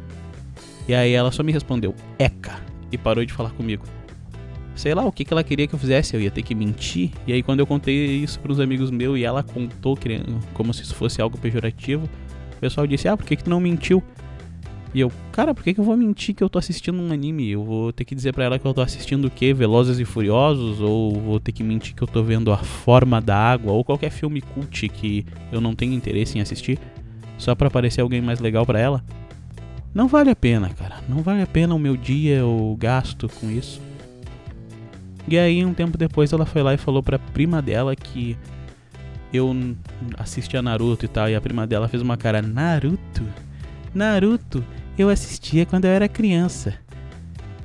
E 0.88 0.95
aí 0.95 1.12
ela 1.12 1.33
só 1.33 1.42
me 1.42 1.52
respondeu: 1.52 1.95
Eca! 2.18 2.61
E 2.92 2.97
parou 2.97 3.25
de 3.25 3.33
falar 3.33 3.50
comigo 3.50 3.85
sei 4.76 4.95
lá, 4.95 5.04
o 5.04 5.11
que, 5.11 5.25
que 5.25 5.33
ela 5.33 5.42
queria 5.42 5.66
que 5.66 5.75
eu 5.75 5.78
fizesse, 5.78 6.14
eu 6.14 6.21
ia 6.21 6.30
ter 6.30 6.42
que 6.42 6.54
mentir. 6.54 7.11
E 7.26 7.33
aí 7.33 7.42
quando 7.42 7.61
eu 7.61 7.66
contei 7.66 8.16
isso 8.16 8.38
para 8.38 8.52
os 8.52 8.61
amigos 8.61 8.90
meus 8.90 9.18
e 9.18 9.25
ela 9.25 9.42
contou 9.42 9.99
como 10.54 10.73
se 10.73 10.83
isso 10.83 10.95
fosse 10.95 11.21
algo 11.21 11.37
pejorativo, 11.38 12.09
o 12.56 12.61
pessoal 12.61 12.87
disse: 12.87 13.09
"Ah, 13.09 13.16
por 13.16 13.26
que 13.26 13.37
que 13.37 13.45
tu 13.45 13.50
não 13.50 13.61
mentiu?" 13.61 14.02
E 14.97 15.00
eu, 15.00 15.12
cara, 15.30 15.52
por 15.52 15.62
que, 15.62 15.75
que 15.75 15.80
eu 15.80 15.85
vou 15.85 15.95
mentir 15.95 16.35
que 16.35 16.42
eu 16.42 16.49
tô 16.49 16.59
assistindo 16.59 16.99
um 16.99 17.12
anime? 17.12 17.50
Eu 17.50 17.62
vou 17.62 17.92
ter 17.92 18.02
que 18.04 18.14
dizer 18.14 18.33
para 18.33 18.45
ela 18.45 18.59
que 18.59 18.64
eu 18.64 18.73
tô 18.73 18.80
assistindo 18.80 19.26
o 19.26 19.30
quê? 19.30 19.52
Velozes 19.52 19.99
e 19.99 20.06
Furiosos? 20.06 20.80
Ou 20.80 21.21
vou 21.21 21.38
ter 21.38 21.52
que 21.52 21.62
mentir 21.62 21.95
que 21.95 22.02
eu 22.02 22.09
tô 22.09 22.23
vendo 22.23 22.50
A 22.50 22.56
Forma 22.56 23.21
da 23.21 23.37
Água? 23.37 23.73
Ou 23.73 23.85
qualquer 23.85 24.09
filme 24.09 24.40
cult 24.40 24.88
que 24.88 25.26
eu 25.52 25.61
não 25.61 25.75
tenho 25.75 25.92
interesse 25.92 26.38
em 26.38 26.40
assistir? 26.40 26.78
Só 27.37 27.54
para 27.54 27.68
parecer 27.68 28.00
alguém 28.00 28.23
mais 28.23 28.40
legal 28.40 28.64
para 28.64 28.80
ela? 28.80 29.04
Não 29.92 30.09
vale 30.09 30.30
a 30.30 30.37
pena, 30.37 30.71
cara. 30.71 30.97
Não 31.06 31.18
vale 31.18 31.42
a 31.42 31.47
pena 31.47 31.75
o 31.75 31.78
meu 31.78 31.95
dia, 31.95 32.47
o 32.47 32.75
gasto 32.76 33.28
com 33.28 33.50
isso. 33.50 33.83
E 35.28 35.38
aí, 35.38 35.64
um 35.64 35.75
tempo 35.75 35.99
depois, 35.99 36.33
ela 36.33 36.47
foi 36.47 36.62
lá 36.62 36.75
e 36.75 36.76
falou 36.76 37.02
pra 37.02 37.18
prima 37.18 37.61
dela 37.61 37.97
que 37.97 38.37
eu 39.33 39.54
assistia 40.18 40.62
Naruto 40.62 41.04
e 41.04 41.09
tal. 41.09 41.28
E 41.28 41.35
a 41.35 41.40
prima 41.40 41.66
dela 41.66 41.88
fez 41.88 42.02
uma 42.02 42.16
cara: 42.16 42.40
Naruto? 42.40 43.26
Naruto? 43.95 44.64
eu 44.99 45.09
assistia 45.09 45.66
quando 45.66 45.85
eu 45.85 45.90
era 45.90 46.09
criança. 46.09 46.75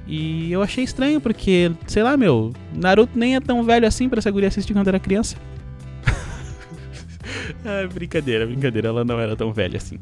E 0.08 0.52
eu 0.52 0.62
achei 0.62 0.84
estranho 0.84 1.22
porque, 1.22 1.72
sei 1.88 2.04
lá, 2.04 2.18
meu, 2.18 2.52
Naruto 2.76 3.18
nem 3.18 3.36
é 3.36 3.40
tão 3.40 3.64
velho 3.64 3.88
assim 3.88 4.10
pra 4.10 4.20
essa 4.20 4.32
guria 4.32 4.50
assistir 4.50 4.74
quando 4.74 4.88
era 4.88 5.00
criança. 5.00 5.38
ah, 7.64 7.88
brincadeira, 7.94 8.46
brincadeira, 8.46 8.90
ela 8.90 9.06
não 9.06 9.20
era 9.20 9.36
tão 9.36 9.54
velha 9.54 9.78
assim. 9.78 9.98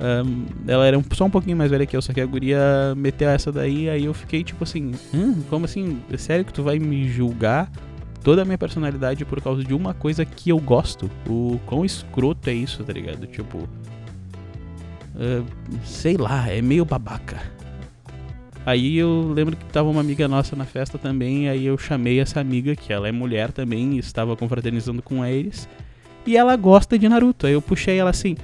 Um, 0.00 0.46
ela 0.66 0.86
era 0.86 0.98
só 1.12 1.26
um 1.26 1.30
pouquinho 1.30 1.56
mais 1.56 1.70
velha 1.70 1.84
que 1.84 1.94
eu, 1.94 2.00
só 2.00 2.12
que 2.12 2.20
a 2.20 2.26
guria 2.26 2.94
meteu 2.96 3.28
essa 3.28 3.52
daí, 3.52 3.90
aí 3.90 4.06
eu 4.06 4.14
fiquei 4.14 4.42
tipo 4.42 4.64
assim, 4.64 4.92
hum, 5.12 5.42
como 5.50 5.66
assim? 5.66 6.00
É 6.10 6.16
sério 6.16 6.44
que 6.44 6.52
tu 6.52 6.62
vai 6.62 6.78
me 6.78 7.06
julgar 7.06 7.70
toda 8.24 8.42
a 8.42 8.44
minha 8.44 8.56
personalidade 8.56 9.24
por 9.24 9.40
causa 9.42 9.62
de 9.62 9.74
uma 9.74 9.92
coisa 9.92 10.24
que 10.24 10.50
eu 10.50 10.58
gosto? 10.58 11.10
O 11.28 11.60
quão 11.66 11.84
escroto 11.84 12.48
é 12.48 12.54
isso, 12.54 12.82
tá 12.82 12.92
ligado? 12.92 13.26
Tipo, 13.26 13.68
Uh, 15.20 15.44
sei 15.84 16.16
lá, 16.16 16.48
é 16.48 16.62
meio 16.62 16.82
babaca. 16.82 17.42
Aí 18.64 18.96
eu 18.96 19.32
lembro 19.34 19.54
que 19.54 19.64
tava 19.66 19.88
uma 19.88 20.00
amiga 20.00 20.26
nossa 20.26 20.56
na 20.56 20.64
festa 20.64 20.96
também, 20.96 21.48
aí 21.48 21.66
eu 21.66 21.76
chamei 21.76 22.20
essa 22.20 22.40
amiga, 22.40 22.74
que 22.74 22.90
ela 22.90 23.06
é 23.06 23.12
mulher 23.12 23.52
também, 23.52 23.98
estava 23.98 24.34
confraternizando 24.34 25.02
com 25.02 25.24
eles, 25.24 25.68
e 26.26 26.38
ela 26.38 26.56
gosta 26.56 26.98
de 26.98 27.08
Naruto. 27.08 27.46
Aí 27.46 27.52
eu 27.52 27.60
puxei 27.60 27.98
ela 27.98 28.10
assim: 28.10 28.34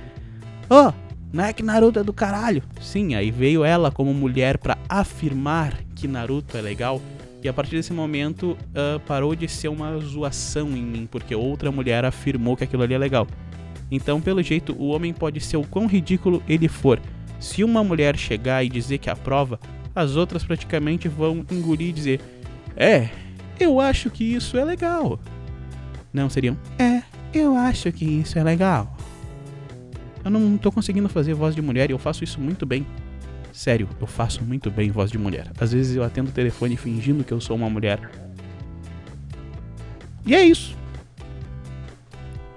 Ô, 0.69 0.89
oh, 0.89 0.93
não 1.37 1.45
é 1.45 1.53
que 1.53 1.63
Naruto 1.63 1.99
é 1.99 2.03
do 2.03 2.15
caralho? 2.15 2.63
Sim, 2.81 3.15
aí 3.15 3.31
veio 3.31 3.63
ela 3.63 3.91
como 3.93 4.15
mulher 4.15 4.57
para 4.57 4.79
afirmar 4.89 5.75
que 5.95 6.09
Naruto 6.09 6.57
é 6.57 6.63
legal. 6.63 6.99
E 7.43 7.49
a 7.49 7.53
partir 7.53 7.77
desse 7.77 7.93
momento 7.93 8.57
uh, 8.71 8.99
parou 9.01 9.37
de 9.37 9.47
ser 9.47 9.69
uma 9.69 9.99
zoação 9.99 10.71
em 10.71 10.83
mim, 10.83 11.07
porque 11.09 11.35
outra 11.35 11.71
mulher 11.71 12.07
afirmou 12.07 12.57
que 12.57 12.65
aquilo 12.65 12.83
ali 12.83 12.95
é 12.95 12.99
legal. 12.99 13.27
Então, 13.91 14.19
pelo 14.19 14.43
jeito, 14.43 14.75
o 14.79 14.89
homem 14.89 15.13
pode 15.13 15.39
ser 15.41 15.59
o 15.59 15.63
quão 15.63 15.87
ridículo 15.87 16.43
ele 16.49 16.69
for. 16.69 16.99
Se 17.39 17.63
uma 17.63 17.85
mulher 17.85 18.17
chegar 18.17 18.65
e 18.65 18.71
dizer 18.71 18.97
que 18.97 19.11
aprova, 19.11 19.61
as 19.95 20.17
outras 20.17 20.43
praticamente 20.43 21.07
vão 21.07 21.45
engolir 21.53 21.91
e 21.91 21.93
dizer: 21.93 22.21
É, 22.75 23.11
eu 23.61 23.79
acho 23.79 24.09
que 24.11 24.25
isso 24.25 24.57
é 24.57 24.65
legal. 24.65 25.21
Não 26.11 26.31
seriam: 26.31 26.57
É, 26.79 27.03
eu 27.35 27.55
acho 27.55 27.93
que 27.93 28.07
isso 28.07 28.39
é 28.39 28.43
legal. 28.43 28.96
Eu 30.27 30.31
não 30.33 30.59
tô 30.59 30.73
conseguindo 30.73 31.09
fazer 31.09 31.35
voz 31.35 31.55
de 31.55 31.63
mulher 31.63 31.89
e 31.89 31.93
eu 31.93 31.99
faço 32.01 32.25
isso 32.25 32.41
muito 32.41 32.67
bem. 32.67 32.85
Sério, 33.53 33.89
eu 34.01 34.09
faço 34.09 34.43
muito 34.43 34.73
bem 34.73 34.91
voz 34.91 35.09
de 35.09 35.17
mulher. 35.17 35.53
Às 35.57 35.71
vezes 35.71 35.95
eu 35.95 36.03
atendo 36.03 36.31
o 36.31 36.33
telefone 36.33 36.77
fingindo 36.77 37.23
que 37.23 37.31
eu 37.31 37.41
sou 37.41 37.55
uma 37.55 37.71
mulher. 37.71 38.11
E 40.27 40.35
é 40.35 40.45
isso. 40.45 40.77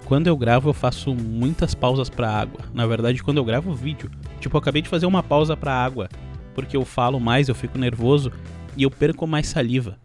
Quando 0.03 0.25
eu 0.25 0.35
gravo, 0.35 0.69
eu 0.69 0.73
faço 0.73 1.13
muitas 1.13 1.75
pausas 1.75 2.09
para 2.09 2.31
água. 2.31 2.61
Na 2.73 2.87
verdade, 2.87 3.21
quando 3.21 3.37
eu 3.37 3.45
gravo 3.45 3.71
vídeo, 3.71 4.09
tipo, 4.39 4.57
eu 4.57 4.59
acabei 4.59 4.81
de 4.81 4.89
fazer 4.89 5.05
uma 5.05 5.21
pausa 5.21 5.55
para 5.55 5.71
água, 5.71 6.09
porque 6.55 6.75
eu 6.75 6.83
falo 6.83 7.19
mais, 7.19 7.49
eu 7.49 7.53
fico 7.53 7.77
nervoso 7.77 8.31
e 8.75 8.81
eu 8.81 8.89
perco 8.89 9.27
mais 9.27 9.47
saliva. 9.47 9.95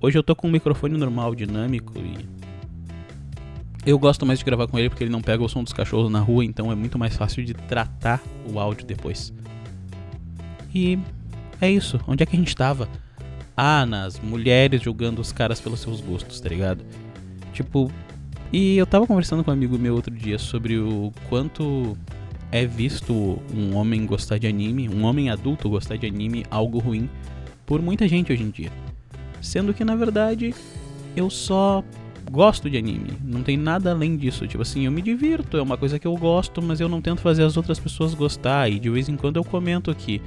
Hoje 0.00 0.16
eu 0.16 0.22
tô 0.22 0.34
com 0.34 0.48
um 0.48 0.52
microfone 0.52 0.96
normal, 0.96 1.34
dinâmico 1.34 1.92
e 1.98 2.35
eu 3.86 3.98
gosto 3.98 4.26
mais 4.26 4.40
de 4.40 4.44
gravar 4.44 4.66
com 4.66 4.76
ele 4.76 4.90
porque 4.90 5.04
ele 5.04 5.12
não 5.12 5.22
pega 5.22 5.44
o 5.44 5.48
som 5.48 5.62
dos 5.62 5.72
cachorros 5.72 6.10
na 6.10 6.18
rua, 6.18 6.44
então 6.44 6.72
é 6.72 6.74
muito 6.74 6.98
mais 6.98 7.16
fácil 7.16 7.44
de 7.44 7.54
tratar 7.54 8.20
o 8.52 8.58
áudio 8.58 8.84
depois. 8.84 9.32
E 10.74 10.98
é 11.60 11.70
isso. 11.70 12.00
Onde 12.06 12.24
é 12.24 12.26
que 12.26 12.34
a 12.34 12.38
gente 12.38 12.54
tava? 12.54 12.88
Ah, 13.56 13.86
nas 13.86 14.18
mulheres 14.18 14.82
julgando 14.82 15.20
os 15.20 15.32
caras 15.32 15.60
pelos 15.60 15.80
seus 15.80 16.00
gostos, 16.00 16.40
tá 16.40 16.48
ligado? 16.48 16.84
Tipo, 17.52 17.90
e 18.52 18.76
eu 18.76 18.86
tava 18.86 19.06
conversando 19.06 19.44
com 19.44 19.50
um 19.50 19.54
amigo 19.54 19.78
meu 19.78 19.94
outro 19.94 20.12
dia 20.12 20.38
sobre 20.38 20.78
o 20.78 21.12
quanto 21.28 21.96
é 22.50 22.66
visto 22.66 23.40
um 23.54 23.74
homem 23.76 24.04
gostar 24.04 24.38
de 24.38 24.48
anime, 24.48 24.88
um 24.88 25.04
homem 25.04 25.30
adulto 25.30 25.70
gostar 25.70 25.96
de 25.96 26.06
anime, 26.06 26.44
algo 26.50 26.78
ruim 26.78 27.08
por 27.64 27.80
muita 27.80 28.06
gente 28.08 28.32
hoje 28.32 28.42
em 28.42 28.50
dia. 28.50 28.72
Sendo 29.40 29.72
que 29.72 29.84
na 29.84 29.94
verdade 29.94 30.54
eu 31.16 31.30
só 31.30 31.84
gosto 32.30 32.68
de 32.68 32.76
anime, 32.76 33.12
não 33.24 33.42
tem 33.42 33.56
nada 33.56 33.90
além 33.90 34.16
disso. 34.16 34.46
Tipo 34.46 34.62
assim, 34.62 34.86
eu 34.86 34.92
me 34.92 35.02
divirto, 35.02 35.56
é 35.56 35.62
uma 35.62 35.76
coisa 35.76 35.98
que 35.98 36.06
eu 36.06 36.16
gosto, 36.16 36.62
mas 36.62 36.80
eu 36.80 36.88
não 36.88 37.00
tento 37.00 37.20
fazer 37.20 37.44
as 37.44 37.56
outras 37.56 37.78
pessoas 37.78 38.14
gostar. 38.14 38.70
E 38.70 38.78
de 38.78 38.90
vez 38.90 39.08
em 39.08 39.16
quando 39.16 39.36
eu 39.36 39.44
comento 39.44 39.94
que 39.94 40.20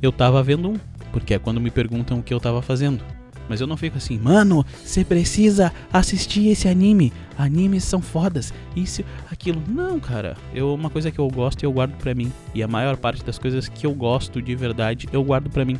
eu 0.00 0.12
tava 0.12 0.42
vendo 0.42 0.70
um, 0.70 0.76
porque 1.12 1.34
é 1.34 1.38
quando 1.38 1.60
me 1.60 1.70
perguntam 1.70 2.18
o 2.18 2.22
que 2.22 2.32
eu 2.32 2.40
tava 2.40 2.62
fazendo. 2.62 3.02
Mas 3.48 3.60
eu 3.60 3.66
não 3.66 3.76
fico 3.76 3.96
assim, 3.96 4.18
mano, 4.18 4.64
você 4.84 5.04
precisa 5.04 5.72
assistir 5.92 6.48
esse 6.48 6.68
anime. 6.68 7.12
Animes 7.36 7.82
são 7.84 8.00
fodas. 8.00 8.52
Isso, 8.76 9.02
aquilo. 9.30 9.62
Não, 9.66 9.98
cara. 9.98 10.36
Eu, 10.54 10.74
uma 10.74 10.90
coisa 10.90 11.10
que 11.10 11.18
eu 11.18 11.28
gosto 11.28 11.62
eu 11.62 11.72
guardo 11.72 11.96
pra 11.96 12.14
mim. 12.14 12.30
E 12.54 12.62
a 12.62 12.68
maior 12.68 12.96
parte 12.98 13.24
das 13.24 13.38
coisas 13.38 13.66
que 13.66 13.86
eu 13.86 13.94
gosto 13.94 14.42
de 14.42 14.54
verdade 14.54 15.08
eu 15.12 15.24
guardo 15.24 15.48
pra 15.48 15.64
mim. 15.64 15.78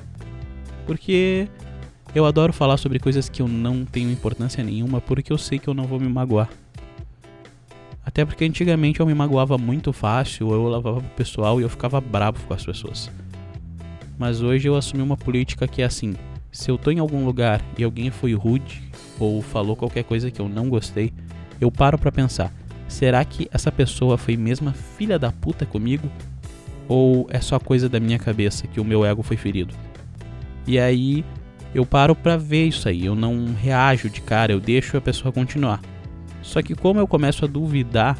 Porque 0.86 1.46
eu 2.14 2.24
adoro 2.24 2.52
falar 2.52 2.76
sobre 2.76 2.98
coisas 2.98 3.28
que 3.28 3.42
eu 3.42 3.48
não 3.48 3.84
tenho 3.84 4.10
importância 4.10 4.62
nenhuma, 4.64 5.00
porque 5.00 5.32
eu 5.32 5.38
sei 5.38 5.58
que 5.58 5.68
eu 5.68 5.74
não 5.74 5.84
vou 5.84 6.00
me 6.00 6.08
magoar. 6.08 6.48
Até 8.04 8.24
porque 8.24 8.44
antigamente 8.44 9.00
eu 9.00 9.06
me 9.06 9.14
magoava 9.14 9.58
muito 9.58 9.92
fácil, 9.92 10.50
eu 10.50 10.66
lavava 10.68 11.00
pro 11.00 11.10
pessoal 11.10 11.60
e 11.60 11.62
eu 11.62 11.68
ficava 11.68 12.00
bravo 12.00 12.44
com 12.46 12.54
as 12.54 12.64
pessoas. 12.64 13.10
Mas 14.18 14.40
hoje 14.40 14.66
eu 14.66 14.74
assumi 14.74 15.02
uma 15.02 15.16
política 15.16 15.68
que 15.68 15.82
é 15.82 15.84
assim: 15.84 16.14
se 16.50 16.70
eu 16.70 16.78
tô 16.78 16.90
em 16.90 16.98
algum 16.98 17.24
lugar 17.24 17.62
e 17.76 17.84
alguém 17.84 18.10
foi 18.10 18.32
rude 18.32 18.82
ou 19.18 19.42
falou 19.42 19.76
qualquer 19.76 20.04
coisa 20.04 20.30
que 20.30 20.40
eu 20.40 20.48
não 20.48 20.68
gostei, 20.68 21.12
eu 21.60 21.70
paro 21.70 21.98
para 21.98 22.10
pensar: 22.10 22.52
será 22.88 23.22
que 23.24 23.46
essa 23.52 23.70
pessoa 23.70 24.16
foi 24.16 24.36
mesmo 24.36 24.72
filha 24.72 25.18
da 25.18 25.30
puta 25.30 25.66
comigo? 25.66 26.10
Ou 26.88 27.26
é 27.28 27.40
só 27.40 27.58
coisa 27.58 27.90
da 27.90 28.00
minha 28.00 28.18
cabeça 28.18 28.66
que 28.66 28.80
o 28.80 28.84
meu 28.84 29.04
ego 29.04 29.22
foi 29.22 29.36
ferido? 29.36 29.74
E 30.66 30.78
aí 30.78 31.24
eu 31.74 31.84
paro 31.84 32.14
para 32.14 32.36
ver 32.36 32.66
isso 32.66 32.88
aí, 32.88 33.04
eu 33.04 33.14
não 33.14 33.54
reajo 33.54 34.08
de 34.08 34.20
cara, 34.20 34.52
eu 34.52 34.60
deixo 34.60 34.96
a 34.96 35.00
pessoa 35.00 35.32
continuar. 35.32 35.80
Só 36.42 36.62
que 36.62 36.74
como 36.74 36.98
eu 36.98 37.06
começo 37.06 37.44
a 37.44 37.48
duvidar 37.48 38.18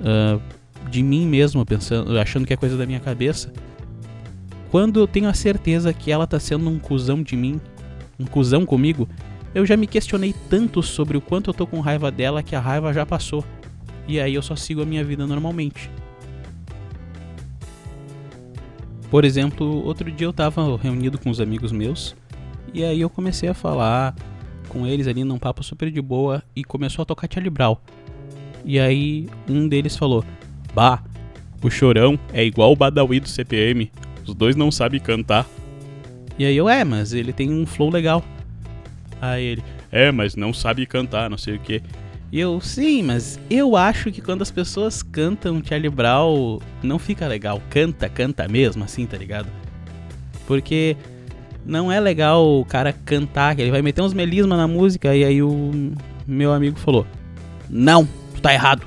uh, 0.00 0.40
de 0.88 1.02
mim 1.02 1.26
mesmo, 1.26 1.64
pensando, 1.66 2.18
achando 2.18 2.46
que 2.46 2.52
é 2.52 2.56
coisa 2.56 2.76
da 2.76 2.86
minha 2.86 3.00
cabeça, 3.00 3.52
quando 4.70 5.00
eu 5.00 5.06
tenho 5.06 5.28
a 5.28 5.34
certeza 5.34 5.92
que 5.92 6.12
ela 6.12 6.26
tá 6.26 6.38
sendo 6.38 6.68
um 6.68 6.78
cuzão 6.78 7.22
de 7.22 7.36
mim, 7.36 7.60
um 8.18 8.24
cuzão 8.24 8.64
comigo, 8.64 9.08
eu 9.54 9.64
já 9.64 9.76
me 9.76 9.86
questionei 9.86 10.34
tanto 10.48 10.82
sobre 10.82 11.16
o 11.16 11.20
quanto 11.20 11.50
eu 11.50 11.54
tô 11.54 11.66
com 11.66 11.80
raiva 11.80 12.10
dela 12.10 12.42
que 12.42 12.54
a 12.54 12.60
raiva 12.60 12.92
já 12.92 13.06
passou. 13.06 13.44
E 14.06 14.20
aí 14.20 14.34
eu 14.34 14.42
só 14.42 14.54
sigo 14.54 14.82
a 14.82 14.86
minha 14.86 15.02
vida 15.02 15.26
normalmente. 15.26 15.90
Por 19.10 19.24
exemplo, 19.24 19.84
outro 19.84 20.10
dia 20.10 20.26
eu 20.26 20.32
tava 20.32 20.76
reunido 20.76 21.18
com 21.18 21.30
os 21.30 21.40
amigos 21.40 21.72
meus 21.72 22.14
e 22.72 22.84
aí 22.84 23.00
eu 23.00 23.10
comecei 23.10 23.48
a 23.48 23.54
falar 23.54 24.14
com 24.68 24.86
eles 24.86 25.06
ali 25.06 25.24
num 25.24 25.38
papo 25.38 25.62
super 25.62 25.90
de 25.90 26.00
boa 26.00 26.42
e 26.54 26.64
começou 26.64 27.02
a 27.02 27.06
tocar 27.06 27.28
Charlie 27.32 27.50
Brown. 27.50 27.76
E 28.64 28.78
aí 28.78 29.28
um 29.48 29.68
deles 29.68 29.96
falou: 29.96 30.24
Bah, 30.74 31.02
o 31.62 31.70
chorão 31.70 32.18
é 32.32 32.44
igual 32.44 32.72
o 32.72 32.76
Badawi 32.76 33.20
do 33.20 33.28
CPM. 33.28 33.90
Os 34.26 34.34
dois 34.34 34.56
não 34.56 34.70
sabem 34.70 35.00
cantar. 35.00 35.46
E 36.38 36.44
aí 36.44 36.56
eu, 36.56 36.68
é, 36.68 36.84
mas 36.84 37.12
ele 37.12 37.32
tem 37.32 37.50
um 37.50 37.64
flow 37.64 37.90
legal. 37.90 38.22
Aí 39.20 39.44
ele, 39.44 39.64
é, 39.90 40.12
mas 40.12 40.36
não 40.36 40.52
sabe 40.52 40.84
cantar, 40.84 41.30
não 41.30 41.38
sei 41.38 41.56
o 41.56 41.58
que. 41.58 41.82
E 42.30 42.40
eu, 42.40 42.60
sim, 42.60 43.02
mas 43.02 43.40
eu 43.48 43.76
acho 43.76 44.10
que 44.10 44.20
quando 44.20 44.42
as 44.42 44.50
pessoas 44.50 45.02
cantam 45.02 45.62
Charlie 45.64 45.88
Brown, 45.88 46.58
não 46.82 46.98
fica 46.98 47.26
legal. 47.26 47.62
Canta, 47.70 48.08
canta 48.08 48.48
mesmo, 48.48 48.84
assim, 48.84 49.06
tá 49.06 49.16
ligado? 49.16 49.48
Porque 50.46 50.96
não 51.66 51.90
é 51.90 51.98
legal 51.98 52.60
o 52.60 52.64
cara 52.64 52.92
cantar, 52.92 53.54
que 53.56 53.62
ele 53.62 53.70
vai 53.70 53.82
meter 53.82 54.00
uns 54.00 54.14
melismas 54.14 54.56
na 54.56 54.68
música, 54.68 55.14
e 55.14 55.24
aí 55.24 55.42
o 55.42 55.92
meu 56.26 56.52
amigo 56.52 56.78
falou: 56.78 57.06
Não, 57.68 58.06
tu 58.34 58.40
tá 58.40 58.52
errado. 58.52 58.86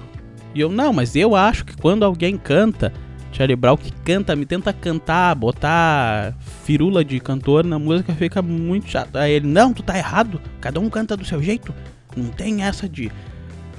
E 0.56 0.62
eu, 0.62 0.70
não, 0.70 0.92
mas 0.92 1.16
eu 1.16 1.36
acho 1.36 1.66
que 1.66 1.78
quando 1.78 2.04
alguém 2.04 2.38
canta, 2.38 2.92
Charlie 3.32 3.56
Brown 3.56 3.78
que 3.78 3.92
canta, 4.04 4.36
me 4.36 4.46
tenta 4.46 4.74
cantar, 4.74 5.36
botar 5.36 6.34
firula 6.64 7.06
de 7.06 7.20
cantor 7.20 7.64
na 7.64 7.78
música 7.78 8.14
fica 8.14 8.42
muito 8.42 8.90
chato. 8.90 9.16
Aí 9.18 9.34
ele, 9.34 9.48
não, 9.48 9.74
tu 9.74 9.84
tá 9.84 9.98
errado, 9.98 10.42
cada 10.60 10.80
um 10.80 10.90
canta 10.90 11.16
do 11.16 11.26
seu 11.26 11.42
jeito. 11.42 11.74
Não 12.16 12.30
tem 12.30 12.64
essa 12.64 12.88
de 12.88 13.12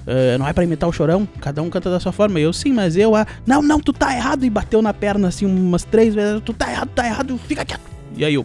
Uh, 0.00 0.38
não 0.38 0.48
é 0.48 0.52
para 0.52 0.64
imitar 0.64 0.88
o 0.88 0.92
chorão, 0.92 1.28
cada 1.40 1.62
um 1.62 1.68
canta 1.68 1.90
da 1.90 2.00
sua 2.00 2.10
forma. 2.10 2.40
E 2.40 2.42
eu, 2.42 2.52
sim, 2.52 2.72
mas 2.72 2.96
eu, 2.96 3.14
ah, 3.14 3.26
não, 3.46 3.60
não, 3.62 3.78
tu 3.78 3.92
tá 3.92 4.16
errado. 4.16 4.44
E 4.44 4.50
bateu 4.50 4.80
na 4.80 4.94
perna 4.94 5.28
assim 5.28 5.44
umas 5.44 5.84
três 5.84 6.14
vezes, 6.14 6.40
tu 6.42 6.52
tá 6.52 6.70
errado, 6.72 6.88
tá 6.88 7.06
errado, 7.06 7.38
fica 7.46 7.64
quieto. 7.64 7.82
E 8.16 8.24
aí 8.24 8.34
eu, 8.34 8.44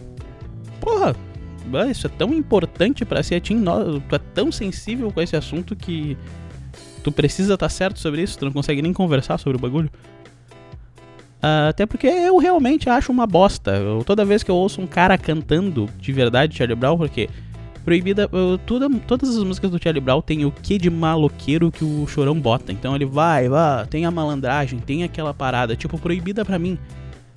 porra, 0.86 1.16
isso 1.90 2.06
é 2.06 2.10
tão 2.10 2.32
importante 2.32 3.04
para 3.04 3.20
ser 3.24 3.40
Tim, 3.40 3.64
tu 4.08 4.14
é 4.14 4.18
tão 4.32 4.52
sensível 4.52 5.10
com 5.10 5.20
esse 5.20 5.34
assunto 5.34 5.74
que 5.74 6.16
tu 7.02 7.10
precisa 7.10 7.54
estar 7.54 7.66
tá 7.66 7.68
certo 7.68 7.98
sobre 7.98 8.22
isso, 8.22 8.38
tu 8.38 8.44
não 8.44 8.52
consegue 8.52 8.80
nem 8.80 8.92
conversar 8.92 9.36
sobre 9.38 9.58
o 9.58 9.60
bagulho. 9.60 9.90
Uh, 11.38 11.68
até 11.68 11.84
porque 11.84 12.06
eu 12.06 12.38
realmente 12.38 12.88
acho 12.88 13.12
uma 13.12 13.26
bosta. 13.26 13.72
Eu, 13.72 14.02
toda 14.04 14.24
vez 14.24 14.42
que 14.42 14.50
eu 14.50 14.54
ouço 14.54 14.80
um 14.80 14.86
cara 14.86 15.18
cantando 15.18 15.88
de 15.98 16.12
verdade 16.12 16.56
Charlie 16.56 16.76
Brown, 16.76 16.96
porque 16.96 17.28
Proibida, 17.84 18.28
eu, 18.32 18.58
toda, 18.58 18.88
todas 19.06 19.36
as 19.36 19.44
músicas 19.44 19.70
do 19.70 19.80
Charlie 19.82 20.00
Brown 20.00 20.20
tem 20.20 20.44
o 20.44 20.50
que 20.50 20.78
de 20.78 20.90
maloqueiro 20.90 21.70
que 21.70 21.84
o 21.84 22.06
Chorão 22.06 22.40
bota. 22.40 22.72
Então 22.72 22.94
ele 22.94 23.04
vai, 23.04 23.48
vai, 23.48 23.86
tem 23.86 24.04
a 24.04 24.10
malandragem, 24.10 24.78
tem 24.78 25.04
aquela 25.04 25.34
parada. 25.34 25.76
Tipo, 25.76 25.98
Proibida 25.98 26.44
pra 26.44 26.58
mim. 26.58 26.78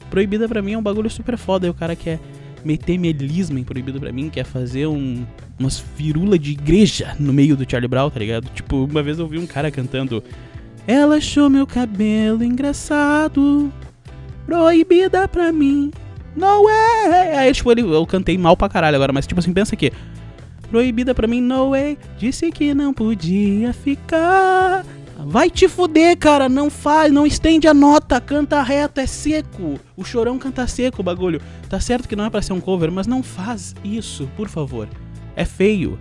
Proibida 0.09 0.47
pra 0.47 0.61
mim 0.61 0.73
é 0.73 0.77
um 0.77 0.81
bagulho 0.81 1.09
super 1.09 1.37
foda. 1.37 1.67
E 1.67 1.69
o 1.69 1.73
cara 1.73 1.95
quer 1.95 2.19
meter 2.63 2.97
melisma 2.97 3.59
em 3.59 3.63
Proibido 3.63 3.99
pra 3.99 4.11
mim, 4.11 4.29
quer 4.29 4.45
fazer 4.45 4.87
um, 4.87 5.25
umas 5.57 5.79
firulas 5.79 6.39
de 6.39 6.51
igreja 6.51 7.15
no 7.19 7.33
meio 7.33 7.55
do 7.55 7.69
Charlie 7.69 7.87
Brown, 7.87 8.09
tá 8.09 8.19
ligado? 8.19 8.49
Tipo, 8.53 8.85
uma 8.85 9.03
vez 9.03 9.19
eu 9.19 9.27
vi 9.27 9.37
um 9.37 9.47
cara 9.47 9.71
cantando. 9.71 10.23
Ela 10.87 11.17
achou 11.17 11.49
meu 11.49 11.67
cabelo 11.67 12.43
engraçado, 12.43 13.71
proibida 14.45 15.27
pra 15.27 15.51
mim. 15.51 15.91
Não 16.35 16.69
é. 16.69 17.37
Aí, 17.37 17.53
tipo, 17.53 17.71
ele, 17.71 17.81
eu 17.81 18.05
cantei 18.05 18.37
mal 18.37 18.55
pra 18.55 18.69
caralho 18.69 18.95
agora, 18.95 19.11
mas 19.11 19.27
tipo 19.27 19.39
assim, 19.39 19.53
pensa 19.53 19.75
que 19.75 19.91
Proibida 20.69 21.15
pra 21.15 21.27
mim, 21.27 21.41
no 21.41 21.71
way. 21.71 21.97
Disse 22.17 22.51
que 22.51 22.73
não 22.73 22.93
podia 22.93 23.73
ficar. 23.73 24.85
Vai 25.25 25.49
te 25.49 25.67
fuder, 25.67 26.17
cara. 26.17 26.47
Não 26.47 26.69
faz, 26.69 27.11
não 27.11 27.25
estende 27.25 27.67
a 27.67 27.73
nota. 27.73 28.19
Canta 28.21 28.61
reto, 28.61 28.99
é 28.99 29.05
seco. 29.05 29.79
O 29.95 30.03
chorão 30.03 30.37
canta 30.37 30.65
seco 30.67 31.01
o 31.01 31.03
bagulho. 31.03 31.41
Tá 31.69 31.79
certo 31.79 32.07
que 32.07 32.15
não 32.15 32.25
é 32.25 32.29
para 32.29 32.41
ser 32.41 32.53
um 32.53 32.61
cover, 32.61 32.91
mas 32.91 33.07
não 33.07 33.21
faz 33.21 33.75
isso, 33.83 34.29
por 34.35 34.47
favor. 34.47 34.87
É 35.35 35.45
feio. 35.45 35.99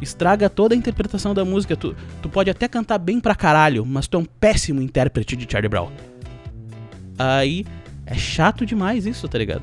Estraga 0.00 0.48
toda 0.48 0.74
a 0.74 0.78
interpretação 0.78 1.34
da 1.34 1.44
música. 1.44 1.76
Tu, 1.76 1.94
tu 2.22 2.28
pode 2.28 2.50
até 2.50 2.68
cantar 2.68 2.98
bem 2.98 3.20
pra 3.20 3.34
caralho, 3.34 3.84
mas 3.84 4.06
tu 4.06 4.16
é 4.16 4.20
um 4.20 4.24
péssimo 4.24 4.80
intérprete 4.80 5.36
de 5.36 5.50
Charlie 5.50 5.68
Brown. 5.68 5.90
Aí 7.18 7.66
é 8.06 8.14
chato 8.14 8.64
demais 8.64 9.06
isso, 9.06 9.28
tá 9.28 9.36
ligado? 9.36 9.62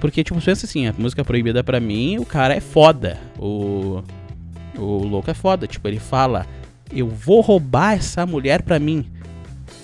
Porque, 0.00 0.22
tipo, 0.22 0.40
pensa 0.40 0.66
assim, 0.66 0.86
a 0.86 0.94
música 0.96 1.24
proibida 1.24 1.62
para 1.62 1.80
mim, 1.80 2.18
o 2.18 2.26
cara 2.26 2.54
é 2.54 2.60
foda. 2.60 3.18
O. 3.38 4.02
O 4.76 5.04
louco 5.04 5.30
é 5.30 5.34
foda. 5.34 5.66
Tipo, 5.66 5.88
ele 5.88 5.98
fala: 5.98 6.46
Eu 6.92 7.08
vou 7.08 7.40
roubar 7.40 7.94
essa 7.94 8.24
mulher 8.24 8.62
pra 8.62 8.78
mim. 8.78 9.04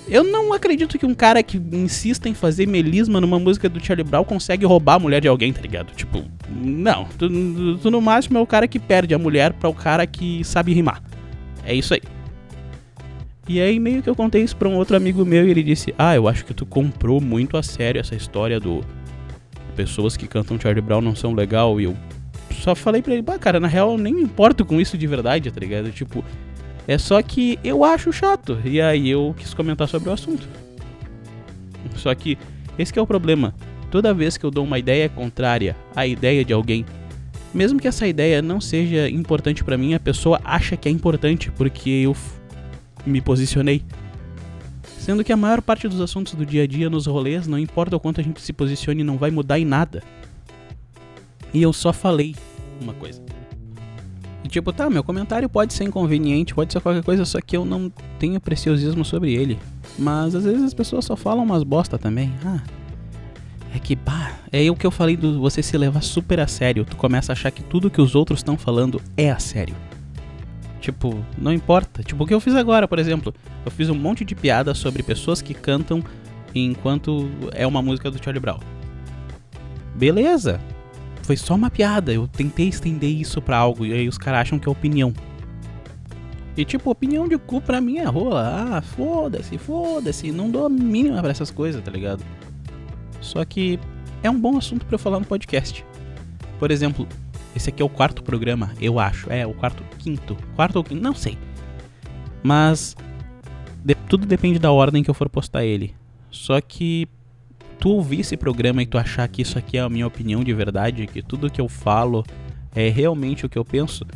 Eu 0.07 0.23
não 0.23 0.53
acredito 0.53 0.99
que 0.99 1.07
um 1.07 1.15
cara 1.15 1.43
que 1.43 1.57
insista 1.57 2.29
em 2.29 2.35
fazer 2.35 2.67
melisma 2.67 3.21
numa 3.21 3.39
música 3.39 3.69
do 3.69 3.83
Charlie 3.83 4.05
Brown 4.05 4.25
consegue 4.25 4.67
roubar 4.67 4.95
a 4.95 4.99
mulher 4.99 5.21
de 5.21 5.29
alguém, 5.29 5.53
tá 5.53 5.63
ligado? 5.63 5.95
Tipo, 5.95 6.23
não. 6.51 7.07
Tu, 7.19 7.79
tu, 7.79 7.91
no 7.91 8.03
máximo 8.03 8.39
é 8.39 8.41
o 8.41 8.47
cara 8.47 8.69
que 8.69 8.79
perde 8.79 9.15
a 9.15 9.19
mulher 9.19 9.55
para 9.55 9.69
o 9.69 9.75
cara 9.75 10.07
que 10.07 10.45
sabe 10.45 10.75
rimar. 10.75 11.03
É 11.65 11.75
isso 11.75 11.95
aí. 11.95 12.03
E 13.49 13.61
aí 13.61 13.79
meio 13.79 14.03
que 14.03 14.09
eu 14.09 14.15
contei 14.15 14.43
isso 14.43 14.57
pra 14.57 14.69
um 14.69 14.77
outro 14.77 14.97
amigo 14.97 15.25
meu 15.25 15.47
e 15.47 15.51
ele 15.51 15.63
disse: 15.63 15.95
Ah, 15.99 16.15
eu 16.15 16.29
acho 16.29 16.45
que 16.45 16.55
tu 16.55 16.67
comprou 16.67 17.21
muito 17.21 17.57
a 17.57 17.63
sério 17.63 18.01
essa 18.01 18.15
história 18.15 18.61
do 18.61 18.83
pessoas 19.75 20.17
que 20.17 20.27
cantam 20.27 20.59
Charlie 20.59 20.81
Brown 20.81 21.01
não 21.01 21.15
são 21.15 21.35
legal. 21.35 21.81
E 21.81 21.85
eu 21.85 21.97
só 22.51 22.75
falei 22.75 23.03
pra 23.03 23.13
ele, 23.13 23.23
bah, 23.23 23.39
cara, 23.39 23.59
na 23.59 23.69
real 23.69 23.93
eu 23.93 23.99
nem 23.99 24.15
me 24.15 24.23
importo 24.23 24.65
com 24.65 24.81
isso 24.81 24.97
de 24.97 25.07
verdade, 25.07 25.51
tá 25.51 25.61
ligado? 25.61 25.91
Tipo, 25.91 26.25
é 26.87 26.99
só 26.99 27.21
que 27.23 27.59
eu 27.65 27.85
acho 27.85 28.13
chato. 28.13 28.59
E 28.65 28.81
aí 28.81 29.09
eu 29.09 29.35
quis 29.39 29.55
comentar 29.55 29.89
sobre 29.89 30.09
o 30.09 30.13
assunto. 30.13 30.47
Só 31.97 32.15
que 32.15 32.39
esse 32.79 32.93
que 32.93 32.99
é 32.99 33.03
o 33.03 33.07
problema. 33.07 33.55
Toda 33.91 34.13
vez 34.13 34.37
que 34.37 34.45
eu 34.45 34.51
dou 34.51 34.65
uma 34.65 34.79
ideia 34.79 35.09
contrária 35.09 35.77
à 35.95 36.07
ideia 36.07 36.45
de 36.45 36.53
alguém, 36.53 36.85
mesmo 37.53 37.79
que 37.79 37.87
essa 37.87 38.07
ideia 38.07 38.43
não 38.43 38.61
seja 38.61 39.09
importante 39.09 39.63
para 39.63 39.79
mim, 39.79 39.95
a 39.95 40.01
pessoa 40.01 40.41
acha 40.45 40.77
que 40.77 40.89
é 40.89 40.93
importante 40.93 41.51
porque 41.53 41.89
eu 41.89 42.17
me 43.07 43.21
posicionei. 43.21 43.85
Sendo 44.99 45.23
que 45.23 45.33
a 45.33 45.37
maior 45.37 45.63
parte 45.63 45.87
dos 45.87 46.01
assuntos 46.01 46.35
do 46.35 46.45
dia 46.45 46.65
a 46.65 46.67
dia 46.67 46.91
nos 46.91 47.07
rolês, 47.07 47.47
não 47.47 47.59
importa 47.59 47.95
o 47.95 48.01
quanto 48.01 48.21
a 48.21 48.25
gente 48.25 48.41
se 48.41 48.53
posicione, 48.53 49.05
não 49.05 49.17
vai 49.17 49.31
mudar 49.31 49.59
em 49.59 49.65
nada. 49.65 50.03
E 51.53 51.63
eu 51.63 51.73
só 51.73 51.93
falei 51.93 52.35
uma 52.81 52.95
coisa. 52.95 53.24
Tipo, 54.55 54.73
tá, 54.73 54.89
meu 54.89 55.03
comentário 55.03 55.49
pode 55.49 55.75
ser 55.75 55.83
inconveniente, 55.83 56.55
pode 56.55 56.73
ser 56.73 56.81
qualquer 56.81 57.03
coisa, 57.03 57.25
só 57.25 57.41
que 57.41 57.57
eu 57.57 57.65
não 57.65 57.91
tenho 58.21 58.41
preciosismo 58.41 59.05
sobre 59.05 59.35
ele. 59.35 59.59
Mas 59.99 60.33
às 60.33 60.45
vezes 60.45 60.63
as 60.63 60.73
pessoas 60.73 61.05
só 61.05 61.17
falam 61.17 61.43
umas 61.43 61.65
bosta 61.65 61.99
também. 61.99 62.33
Ah, 62.45 62.61
é 63.75 63.81
que, 63.81 63.97
bah, 63.97 64.31
é 64.53 64.71
o 64.71 64.77
que 64.77 64.87
eu 64.87 64.93
falei 64.93 65.17
do 65.17 65.41
você 65.41 65.61
se 65.61 65.77
levar 65.77 66.05
super 66.05 66.39
a 66.39 66.47
sério. 66.47 66.85
Tu 66.85 66.95
começa 66.95 67.33
a 67.33 67.35
achar 67.35 67.51
que 67.51 67.65
tudo 67.65 67.91
que 67.91 68.01
os 68.01 68.15
outros 68.15 68.39
estão 68.39 68.57
falando 68.57 69.03
é 69.17 69.29
a 69.29 69.41
sério. 69.41 69.75
Tipo, 70.81 71.19
não 71.37 71.53
importa. 71.53 72.05
Tipo, 72.05 72.23
o 72.23 72.27
que 72.29 72.33
eu 72.33 72.39
fiz 72.39 72.55
agora, 72.55 72.87
por 72.87 73.01
exemplo. 73.01 73.35
Eu 73.65 73.73
fiz 73.73 73.91
um 73.91 73.97
monte 73.97 74.25
de 74.25 74.37
piada 74.37 74.73
sobre 74.73 75.03
pessoas 75.03 75.43
que 75.43 75.53
cantam 75.53 76.01
enquanto 76.55 77.29
é 77.51 77.67
uma 77.67 77.83
música 77.83 78.09
do 78.09 78.23
Charlie 78.23 78.41
Brown. 78.41 78.61
Beleza. 79.97 80.61
Foi 81.25 81.39
só 81.39 81.55
uma 81.55 81.71
piada. 81.71 82.13
Eu 82.13 82.29
tentei 82.29 82.69
estender 82.69 83.11
isso 83.11 83.41
pra 83.41 83.57
algo. 83.57 83.87
E 83.87 83.93
aí 83.93 84.07
os 84.07 84.19
caras 84.19 84.43
acham 84.43 84.59
que 84.59 84.69
é 84.69 84.71
opinião. 84.71 85.13
E 86.55 86.65
tipo, 86.65 86.91
opinião 86.91 87.27
de 87.27 87.39
cu 87.39 87.63
pra 87.63 87.81
mim 87.81 87.97
é 87.97 88.05
rola. 88.05 88.77
Ah, 88.77 88.83
foda-se, 88.83 89.57
foda-se. 89.57 90.31
Não 90.31 90.51
dou 90.51 90.67
a 90.67 90.69
mínima 90.69 91.21
pra 91.23 91.31
essas 91.31 91.51
coisas, 91.51 91.83
tá 91.83 91.91
ligado? 91.91 92.23
Só 93.23 93.43
que 93.45 93.81
é 94.23 94.29
um 94.29 94.39
bom 94.39 94.59
assunto 94.59 94.85
para 94.85 94.97
eu 94.97 94.99
falar 94.99 95.19
no 95.19 95.25
podcast. 95.25 95.85
Por 96.59 96.71
exemplo, 96.71 97.09
esse 97.57 97.71
aqui 97.71 97.83
é 97.83 97.85
o 97.85 97.89
quarto 97.89 98.23
programa, 98.23 98.73
eu 98.79 98.99
acho. 98.99 99.33
É, 99.33 99.47
o 99.47 99.55
quarto, 99.55 99.83
quinto. 99.99 100.37
Quarto 100.55 100.77
ou 100.77 100.85
quinto, 100.85 101.03
não 101.03 101.15
sei. 101.15 101.39
Mas 102.43 102.95
de, 103.83 103.95
tudo 103.95 104.27
depende 104.27 104.59
da 104.59 104.71
ordem 104.71 105.03
que 105.03 105.09
eu 105.09 105.15
for 105.15 105.31
postar 105.31 105.65
ele. 105.65 105.95
Só 106.31 106.61
que 106.61 107.09
tu 107.79 107.91
ouvir 107.91 108.21
esse 108.21 108.37
programa 108.37 108.83
e 108.83 108.87
tu 108.87 108.99
achar 108.99 109.27
que 109.29 109.43
isso 109.43 109.59
aqui 109.59 109.77
é 109.77 109.81
a 109.81 109.89
minha 109.89 110.07
opinião 110.07 110.43
de 110.43 110.53
verdade, 110.53 111.07
que 111.07 111.23
tudo 111.23 111.51
que 111.51 111.61
eu 111.61 111.69
falo 111.69 112.25
é 112.75 112.89
realmente 112.89 113.47
o 113.47 113.49
que 113.49 113.59
eu 113.59 113.65
penso. 113.65 114.07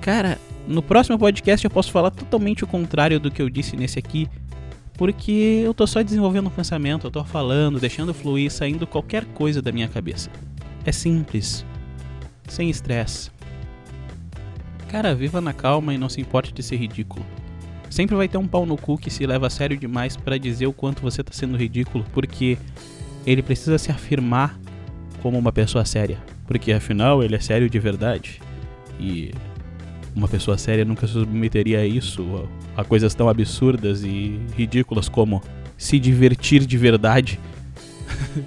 Cara, 0.00 0.38
no 0.66 0.82
próximo 0.82 1.18
podcast 1.18 1.64
eu 1.64 1.70
posso 1.70 1.90
falar 1.90 2.10
totalmente 2.10 2.64
o 2.64 2.66
contrário 2.66 3.20
do 3.20 3.30
que 3.30 3.40
eu 3.40 3.48
disse 3.48 3.76
nesse 3.76 3.98
aqui, 3.98 4.28
porque 4.94 5.62
eu 5.64 5.74
tô 5.74 5.86
só 5.86 6.02
desenvolvendo 6.02 6.46
um 6.46 6.50
pensamento, 6.50 7.06
eu 7.06 7.10
tô 7.10 7.24
falando, 7.24 7.80
deixando 7.80 8.14
fluir, 8.14 8.50
saindo 8.50 8.86
qualquer 8.86 9.24
coisa 9.24 9.60
da 9.60 9.72
minha 9.72 9.88
cabeça. 9.88 10.30
É 10.84 10.92
simples 10.92 11.64
sem 12.48 12.70
estresse. 12.70 13.30
Cara, 14.88 15.14
viva 15.14 15.40
na 15.40 15.52
calma 15.52 15.92
e 15.92 15.98
não 15.98 16.08
se 16.08 16.20
importe 16.20 16.52
de 16.52 16.62
ser 16.62 16.76
ridículo. 16.76 17.24
Sempre 17.94 18.16
vai 18.16 18.26
ter 18.26 18.38
um 18.38 18.48
pau 18.48 18.66
no 18.66 18.76
cu 18.76 18.98
que 18.98 19.08
se 19.08 19.24
leva 19.24 19.46
a 19.46 19.50
sério 19.50 19.76
demais 19.76 20.16
para 20.16 20.36
dizer 20.36 20.66
o 20.66 20.72
quanto 20.72 21.00
você 21.00 21.22
tá 21.22 21.32
sendo 21.32 21.56
ridículo, 21.56 22.04
porque 22.12 22.58
ele 23.24 23.40
precisa 23.40 23.78
se 23.78 23.92
afirmar 23.92 24.58
como 25.22 25.38
uma 25.38 25.52
pessoa 25.52 25.84
séria, 25.84 26.18
porque 26.44 26.72
afinal 26.72 27.22
ele 27.22 27.36
é 27.36 27.38
sério 27.38 27.70
de 27.70 27.78
verdade. 27.78 28.40
E 28.98 29.30
uma 30.12 30.26
pessoa 30.26 30.58
séria 30.58 30.84
nunca 30.84 31.06
se 31.06 31.12
submeteria 31.12 31.78
a 31.78 31.86
isso, 31.86 32.48
a 32.76 32.82
coisas 32.82 33.14
tão 33.14 33.28
absurdas 33.28 34.02
e 34.02 34.40
ridículas 34.56 35.08
como 35.08 35.40
se 35.78 35.96
divertir 36.00 36.66
de 36.66 36.76
verdade. 36.76 37.38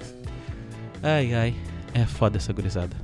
ai 1.02 1.32
ai, 1.32 1.54
é 1.94 2.04
foda 2.04 2.36
essa 2.36 2.52
gurizada. 2.52 2.94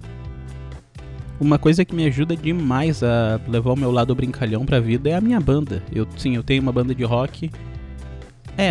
Uma 1.40 1.58
coisa 1.58 1.84
que 1.84 1.94
me 1.94 2.06
ajuda 2.06 2.36
demais 2.36 3.02
a 3.02 3.40
levar 3.48 3.72
o 3.72 3.76
meu 3.76 3.90
lado 3.90 4.14
brincalhão 4.14 4.64
pra 4.64 4.78
vida 4.78 5.10
é 5.10 5.14
a 5.14 5.20
minha 5.20 5.40
banda. 5.40 5.82
Eu 5.92 6.06
sim, 6.16 6.36
eu 6.36 6.42
tenho 6.42 6.62
uma 6.62 6.72
banda 6.72 6.94
de 6.94 7.02
rock. 7.04 7.50
É, 8.56 8.70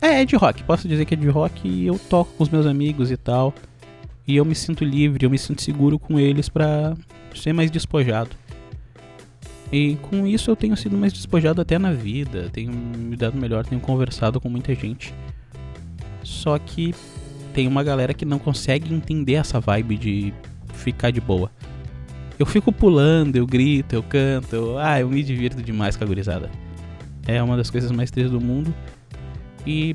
é, 0.00 0.22
é 0.22 0.24
de 0.24 0.34
rock, 0.34 0.64
posso 0.64 0.88
dizer 0.88 1.04
que 1.04 1.12
é 1.12 1.16
de 1.16 1.28
rock 1.28 1.68
e 1.68 1.86
eu 1.86 1.98
toco 2.08 2.32
com 2.32 2.42
os 2.42 2.48
meus 2.48 2.64
amigos 2.64 3.10
e 3.10 3.16
tal. 3.16 3.54
E 4.26 4.36
eu 4.36 4.44
me 4.44 4.54
sinto 4.54 4.84
livre, 4.84 5.26
eu 5.26 5.30
me 5.30 5.38
sinto 5.38 5.60
seguro 5.60 5.98
com 5.98 6.18
eles 6.18 6.48
pra 6.48 6.94
ser 7.34 7.52
mais 7.52 7.70
despojado. 7.70 8.30
E 9.72 9.96
com 9.96 10.26
isso 10.26 10.50
eu 10.50 10.56
tenho 10.56 10.76
sido 10.76 10.96
mais 10.96 11.12
despojado 11.12 11.60
até 11.60 11.78
na 11.78 11.92
vida, 11.92 12.48
tenho 12.50 12.72
me 12.72 13.14
dado 13.14 13.36
melhor, 13.36 13.64
tenho 13.64 13.80
conversado 13.80 14.40
com 14.40 14.48
muita 14.48 14.74
gente. 14.74 15.14
Só 16.24 16.58
que 16.58 16.94
tem 17.52 17.68
uma 17.68 17.82
galera 17.82 18.14
que 18.14 18.24
não 18.24 18.38
consegue 18.38 18.92
entender 18.92 19.34
essa 19.34 19.60
vibe 19.60 19.96
de 19.96 20.34
ficar 20.72 21.10
de 21.10 21.20
boa. 21.20 21.50
Eu 22.40 22.46
fico 22.46 22.72
pulando, 22.72 23.36
eu 23.36 23.46
grito, 23.46 23.94
eu 23.94 24.02
canto, 24.02 24.56
eu, 24.56 24.78
ah, 24.78 24.98
eu 24.98 25.10
me 25.10 25.22
divirto 25.22 25.62
demais 25.62 25.94
com 25.94 26.04
a 26.04 26.06
gurizada. 26.06 26.50
É 27.26 27.42
uma 27.42 27.54
das 27.54 27.68
coisas 27.68 27.92
mais 27.92 28.10
tristes 28.10 28.32
do 28.32 28.40
mundo. 28.40 28.74
E, 29.66 29.94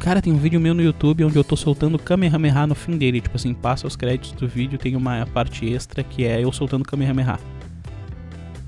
cara, 0.00 0.22
tem 0.22 0.32
um 0.32 0.38
vídeo 0.38 0.58
meu 0.58 0.72
no 0.72 0.80
YouTube 0.80 1.22
onde 1.22 1.36
eu 1.36 1.44
tô 1.44 1.54
soltando 1.54 1.98
Kamehameha 1.98 2.66
no 2.66 2.74
fim 2.74 2.96
dele. 2.96 3.20
Tipo 3.20 3.36
assim, 3.36 3.52
passa 3.52 3.86
os 3.86 3.94
créditos 3.94 4.32
do 4.32 4.48
vídeo, 4.48 4.78
tem 4.78 4.96
uma 4.96 5.26
parte 5.26 5.70
extra 5.70 6.02
que 6.02 6.24
é 6.24 6.42
eu 6.42 6.50
soltando 6.50 6.82
Kamehameha. 6.82 7.38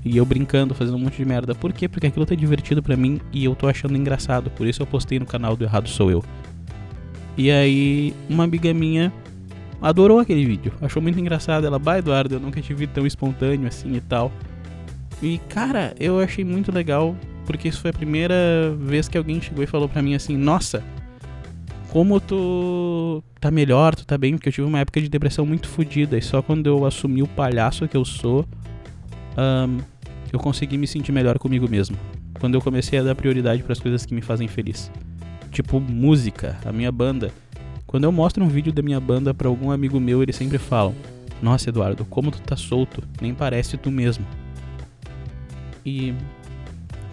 E 0.05 0.15
eu 0.15 0.23
brincando, 0.23 0.75
fazendo 0.75 0.97
um 0.97 0.99
monte 0.99 1.17
de 1.17 1.25
merda. 1.25 1.55
Por 1.55 1.73
quê? 1.73 1.89
Porque 1.89 2.05
aquilo 2.05 2.27
tá 2.27 2.35
divertido 2.35 2.83
para 2.83 2.95
mim 2.95 3.19
e 3.33 3.43
eu 3.43 3.55
tô 3.55 3.67
achando 3.67 3.97
engraçado. 3.97 4.51
Por 4.51 4.67
isso 4.67 4.83
eu 4.83 4.85
postei 4.85 5.17
no 5.17 5.25
canal 5.25 5.55
do 5.57 5.63
Errado 5.63 5.89
Sou 5.89 6.11
Eu. 6.11 6.23
E 7.35 7.49
aí, 7.49 8.13
uma 8.29 8.43
amiga 8.43 8.71
minha 8.71 9.11
adorou 9.81 10.19
aquele 10.19 10.45
vídeo. 10.45 10.73
Achou 10.81 11.01
muito 11.01 11.19
engraçado. 11.19 11.65
Ela, 11.65 11.79
bah, 11.79 11.99
Eduardo, 11.99 12.35
eu 12.35 12.39
nunca 12.39 12.61
te 12.61 12.73
vi 12.73 12.87
tão 12.87 13.05
espontâneo 13.05 13.67
assim 13.67 13.93
e 13.93 14.01
tal. 14.01 14.31
E, 15.21 15.39
cara, 15.49 15.93
eu 15.99 16.19
achei 16.19 16.43
muito 16.43 16.71
legal. 16.71 17.15
Porque 17.45 17.67
isso 17.67 17.81
foi 17.81 17.89
a 17.89 17.93
primeira 17.93 18.35
vez 18.77 19.07
que 19.07 19.17
alguém 19.17 19.41
chegou 19.41 19.63
e 19.63 19.67
falou 19.67 19.89
pra 19.89 20.03
mim 20.03 20.13
assim: 20.13 20.37
Nossa, 20.37 20.83
como 21.89 22.19
tu 22.19 23.23
tá 23.39 23.49
melhor, 23.49 23.95
tu 23.95 24.05
tá 24.05 24.17
bem, 24.17 24.35
porque 24.35 24.49
eu 24.49 24.53
tive 24.53 24.67
uma 24.67 24.79
época 24.79 25.01
de 25.01 25.09
depressão 25.09 25.45
muito 25.45 25.67
fodida 25.67 26.15
e 26.15 26.21
só 26.21 26.41
quando 26.41 26.67
eu 26.67 26.85
assumi 26.85 27.23
o 27.23 27.27
palhaço 27.27 27.87
que 27.87 27.97
eu 27.97 28.05
sou, 28.05 28.45
um, 29.35 29.79
eu 30.31 30.39
consegui 30.39 30.77
me 30.77 30.85
sentir 30.85 31.11
melhor 31.11 31.39
comigo 31.39 31.67
mesmo. 31.67 31.97
Quando 32.39 32.53
eu 32.53 32.61
comecei 32.61 32.99
a 32.99 33.03
dar 33.03 33.15
prioridade 33.15 33.63
para 33.63 33.73
as 33.73 33.79
coisas 33.79 34.05
que 34.05 34.13
me 34.13 34.21
fazem 34.21 34.47
feliz. 34.47 34.91
Tipo 35.51 35.79
música, 35.79 36.55
a 36.63 36.71
minha 36.71 36.91
banda. 36.91 37.31
Quando 37.89 38.03
eu 38.03 38.11
mostro 38.11 38.43
um 38.45 38.47
vídeo 38.47 38.71
da 38.71 38.83
minha 38.83 38.99
banda 38.99 39.33
para 39.33 39.47
algum 39.47 39.71
amigo 39.71 39.99
meu, 39.99 40.21
eles 40.21 40.35
sempre 40.35 40.59
falam: 40.59 40.93
"Nossa, 41.41 41.69
Eduardo, 41.69 42.05
como 42.05 42.29
tu 42.29 42.39
tá 42.39 42.55
solto, 42.55 43.01
nem 43.19 43.33
parece 43.33 43.77
tu 43.77 43.89
mesmo". 43.89 44.23
E 45.83 46.13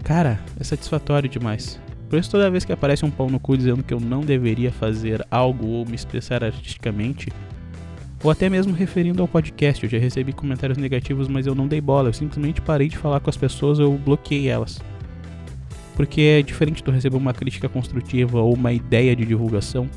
cara, 0.04 0.38
é 0.60 0.62
satisfatório 0.62 1.30
demais. 1.30 1.80
Por 2.10 2.18
isso, 2.18 2.30
toda 2.30 2.50
vez 2.50 2.62
que 2.62 2.74
aparece 2.74 3.06
um 3.06 3.10
pau 3.10 3.30
no 3.30 3.40
cu 3.40 3.56
dizendo 3.56 3.82
que 3.82 3.94
eu 3.94 3.98
não 3.98 4.20
deveria 4.20 4.70
fazer 4.70 5.26
algo 5.30 5.66
ou 5.66 5.86
me 5.86 5.94
expressar 5.94 6.44
artisticamente, 6.44 7.32
ou 8.22 8.30
até 8.30 8.50
mesmo 8.50 8.74
referindo 8.74 9.22
ao 9.22 9.28
podcast, 9.28 9.82
eu 9.82 9.88
já 9.88 9.96
recebi 9.96 10.34
comentários 10.34 10.76
negativos, 10.76 11.26
mas 11.26 11.46
eu 11.46 11.54
não 11.54 11.66
dei 11.66 11.80
bola, 11.80 12.10
eu 12.10 12.12
simplesmente 12.12 12.60
parei 12.60 12.90
de 12.90 12.98
falar 12.98 13.20
com 13.20 13.30
as 13.30 13.36
pessoas, 13.38 13.78
eu 13.78 13.92
bloqueei 13.92 14.48
elas. 14.48 14.78
Porque 15.94 16.20
é 16.20 16.42
diferente 16.42 16.82
tu 16.82 16.90
receber 16.90 17.16
uma 17.16 17.32
crítica 17.32 17.66
construtiva 17.66 18.42
ou 18.42 18.52
uma 18.52 18.74
ideia 18.74 19.16
de 19.16 19.24
divulgação 19.24 19.88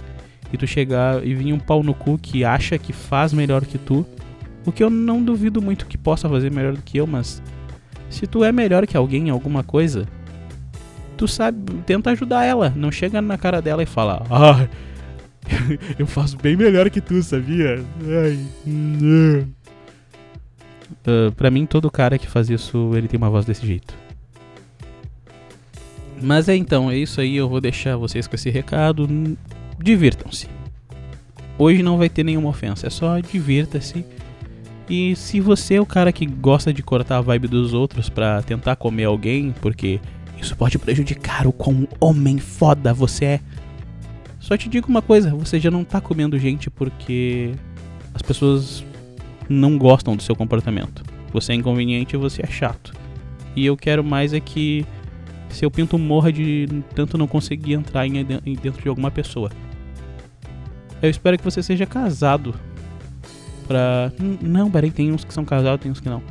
e 0.51 0.57
tu 0.57 0.65
chegar 0.65 1.25
e 1.25 1.33
vir 1.33 1.53
um 1.53 1.59
pau 1.59 1.83
no 1.83 1.93
cu 1.93 2.17
que 2.17 2.43
acha 2.43 2.77
que 2.77 2.91
faz 2.93 3.33
melhor 3.33 3.65
que 3.65 3.77
tu, 3.77 4.05
o 4.65 4.71
que 4.71 4.83
eu 4.83 4.89
não 4.89 5.23
duvido 5.23 5.61
muito 5.61 5.85
que 5.85 5.97
possa 5.97 6.27
fazer 6.27 6.51
melhor 6.51 6.73
do 6.73 6.81
que 6.81 6.97
eu, 6.97 7.07
mas 7.07 7.41
se 8.09 8.25
tu 8.25 8.43
é 8.43 8.51
melhor 8.51 8.85
que 8.87 8.97
alguém 8.97 9.27
em 9.27 9.31
alguma 9.31 9.63
coisa, 9.63 10.07
tu 11.17 11.27
sabe, 11.27 11.73
tenta 11.85 12.11
ajudar 12.11 12.45
ela. 12.45 12.73
Não 12.75 12.91
chega 12.91 13.21
na 13.21 13.37
cara 13.37 13.61
dela 13.61 13.83
e 13.83 13.85
fala, 13.85 14.25
ah, 14.29 14.67
eu 15.97 16.07
faço 16.07 16.37
bem 16.37 16.55
melhor 16.55 16.89
que 16.89 17.01
tu, 17.01 17.21
sabia? 17.21 17.83
Ai, 18.23 18.39
Uh, 21.07 21.31
pra 21.31 21.49
mim, 21.49 21.65
todo 21.65 21.89
cara 21.89 22.17
que 22.17 22.27
faz 22.27 22.49
isso, 22.49 22.91
ele 22.95 23.07
tem 23.07 23.17
uma 23.17 23.29
voz 23.29 23.45
desse 23.45 23.65
jeito. 23.65 23.95
Mas 26.21 26.49
é 26.49 26.55
então, 26.55 26.91
é 26.91 26.97
isso 26.97 27.21
aí. 27.21 27.37
Eu 27.37 27.47
vou 27.47 27.61
deixar 27.61 27.95
vocês 27.95 28.27
com 28.27 28.35
esse 28.35 28.49
recado. 28.49 29.07
Divirtam-se. 29.81 30.47
Hoje 31.57 31.81
não 31.81 31.97
vai 31.97 32.09
ter 32.09 32.23
nenhuma 32.23 32.49
ofensa, 32.49 32.87
é 32.87 32.89
só 32.89 33.19
divirta-se. 33.19 34.05
E 34.89 35.15
se 35.15 35.39
você 35.39 35.75
é 35.75 35.81
o 35.81 35.85
cara 35.85 36.11
que 36.11 36.25
gosta 36.25 36.73
de 36.73 36.81
cortar 36.81 37.17
a 37.17 37.21
vibe 37.21 37.47
dos 37.47 37.73
outros 37.73 38.09
para 38.09 38.41
tentar 38.41 38.75
comer 38.75 39.05
alguém, 39.05 39.53
porque 39.61 39.99
isso 40.41 40.55
pode 40.55 40.77
prejudicar 40.77 41.47
o 41.47 41.51
quão 41.51 41.87
homem 41.99 42.37
foda 42.39 42.93
você 42.93 43.25
é. 43.25 43.39
Só 44.39 44.57
te 44.57 44.67
digo 44.67 44.87
uma 44.89 45.01
coisa, 45.01 45.33
você 45.35 45.59
já 45.59 45.69
não 45.69 45.83
tá 45.83 46.01
comendo 46.01 46.39
gente 46.39 46.69
porque 46.69 47.51
as 48.13 48.21
pessoas 48.21 48.83
não 49.47 49.77
gostam 49.77 50.15
do 50.15 50.23
seu 50.23 50.35
comportamento. 50.35 51.03
Você 51.31 51.51
é 51.51 51.55
inconveniente 51.55 52.15
e 52.15 52.19
você 52.19 52.41
é 52.43 52.47
chato. 52.47 52.93
E 53.55 53.65
eu 53.65 53.77
quero 53.77 54.03
mais 54.03 54.33
é 54.33 54.39
que 54.39 54.85
seu 55.49 55.69
pinto 55.69 55.97
morra 55.97 56.31
de 56.31 56.67
tanto 56.95 57.17
não 57.17 57.27
conseguir 57.27 57.73
entrar 57.73 58.07
em 58.07 58.23
dentro 58.55 58.81
de 58.81 58.89
alguma 58.89 59.11
pessoa. 59.11 59.51
Eu 61.01 61.09
espero 61.09 61.37
que 61.37 61.43
você 61.43 61.63
seja 61.63 61.85
casado. 61.85 62.53
Pra. 63.67 64.11
Não, 64.41 64.69
peraí, 64.69 64.91
tem 64.91 65.11
uns 65.11 65.23
que 65.23 65.33
são 65.33 65.45
casados, 65.45 65.81
tem 65.81 65.91
uns 65.91 65.99
que 65.99 66.09
não. 66.09 66.21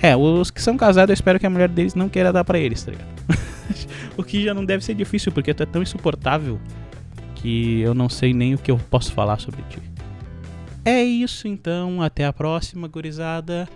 É, 0.00 0.14
os 0.14 0.50
que 0.50 0.60
são 0.60 0.76
casados, 0.76 1.10
eu 1.10 1.14
espero 1.14 1.40
que 1.40 1.46
a 1.46 1.50
mulher 1.50 1.68
deles 1.68 1.94
não 1.94 2.08
queira 2.08 2.32
dar 2.32 2.44
para 2.44 2.58
eles, 2.58 2.82
tá 2.84 2.90
ligado? 2.90 3.08
o 4.16 4.22
que 4.22 4.44
já 4.44 4.52
não 4.52 4.64
deve 4.64 4.84
ser 4.84 4.94
difícil, 4.94 5.32
porque 5.32 5.54
tu 5.54 5.62
é 5.62 5.66
tão 5.66 5.82
insuportável 5.82 6.60
que 7.34 7.80
eu 7.80 7.94
não 7.94 8.08
sei 8.08 8.34
nem 8.34 8.54
o 8.54 8.58
que 8.58 8.70
eu 8.70 8.78
posso 8.90 9.12
falar 9.12 9.40
sobre 9.40 9.62
ti. 9.62 9.80
É 10.84 11.02
isso 11.02 11.48
então, 11.48 12.00
até 12.02 12.24
a 12.24 12.32
próxima, 12.32 12.86
gurizada. 12.86 13.68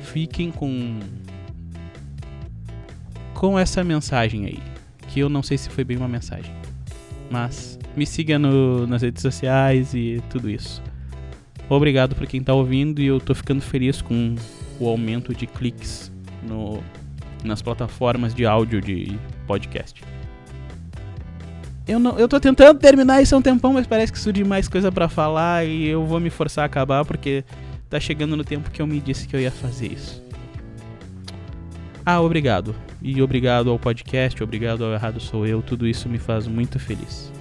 Fiquem 0.00 0.50
com 0.50 0.98
com 3.32 3.58
essa 3.58 3.82
mensagem 3.82 4.44
aí, 4.44 4.62
que 5.08 5.20
eu 5.20 5.30
não 5.30 5.42
sei 5.42 5.56
se 5.56 5.70
foi 5.70 5.82
bem 5.82 5.96
uma 5.96 6.08
mensagem. 6.08 6.52
Mas 7.30 7.78
me 7.96 8.06
siga 8.06 8.38
no, 8.38 8.86
nas 8.86 9.02
redes 9.02 9.22
sociais 9.22 9.94
e 9.94 10.22
tudo 10.30 10.48
isso. 10.48 10.82
Obrigado 11.68 12.16
por 12.16 12.26
quem 12.26 12.42
tá 12.42 12.52
ouvindo 12.52 13.00
e 13.00 13.06
eu 13.06 13.20
tô 13.20 13.34
ficando 13.34 13.60
feliz 13.60 14.02
com 14.02 14.34
o 14.78 14.88
aumento 14.88 15.34
de 15.34 15.46
cliques 15.46 16.10
no, 16.42 16.82
nas 17.44 17.62
plataformas 17.62 18.34
de 18.34 18.44
áudio 18.44 18.80
de 18.80 19.18
podcast. 19.46 20.02
Eu, 21.86 21.98
não, 21.98 22.18
eu 22.18 22.28
tô 22.28 22.38
tentando 22.38 22.78
terminar 22.78 23.20
isso 23.20 23.34
há 23.34 23.38
um 23.38 23.42
tempão, 23.42 23.72
mas 23.72 23.86
parece 23.86 24.12
que 24.12 24.18
surge 24.18 24.44
mais 24.44 24.68
coisa 24.68 24.92
para 24.92 25.08
falar 25.08 25.64
e 25.66 25.86
eu 25.86 26.04
vou 26.04 26.20
me 26.20 26.30
forçar 26.30 26.62
a 26.62 26.66
acabar 26.66 27.04
porque 27.04 27.44
tá 27.88 27.98
chegando 27.98 28.36
no 28.36 28.44
tempo 28.44 28.70
que 28.70 28.80
eu 28.80 28.86
me 28.86 29.00
disse 29.00 29.26
que 29.26 29.34
eu 29.34 29.40
ia 29.40 29.50
fazer 29.50 29.92
isso. 29.92 30.22
Ah, 32.04 32.20
obrigado. 32.20 32.74
E 33.02 33.20
obrigado 33.22 33.70
ao 33.70 33.78
podcast, 33.78 34.42
obrigado 34.42 34.84
ao 34.84 34.92
Errado 34.92 35.20
Sou 35.20 35.46
Eu, 35.46 35.62
tudo 35.62 35.86
isso 35.86 36.08
me 36.08 36.18
faz 36.18 36.46
muito 36.46 36.78
feliz. 36.78 37.32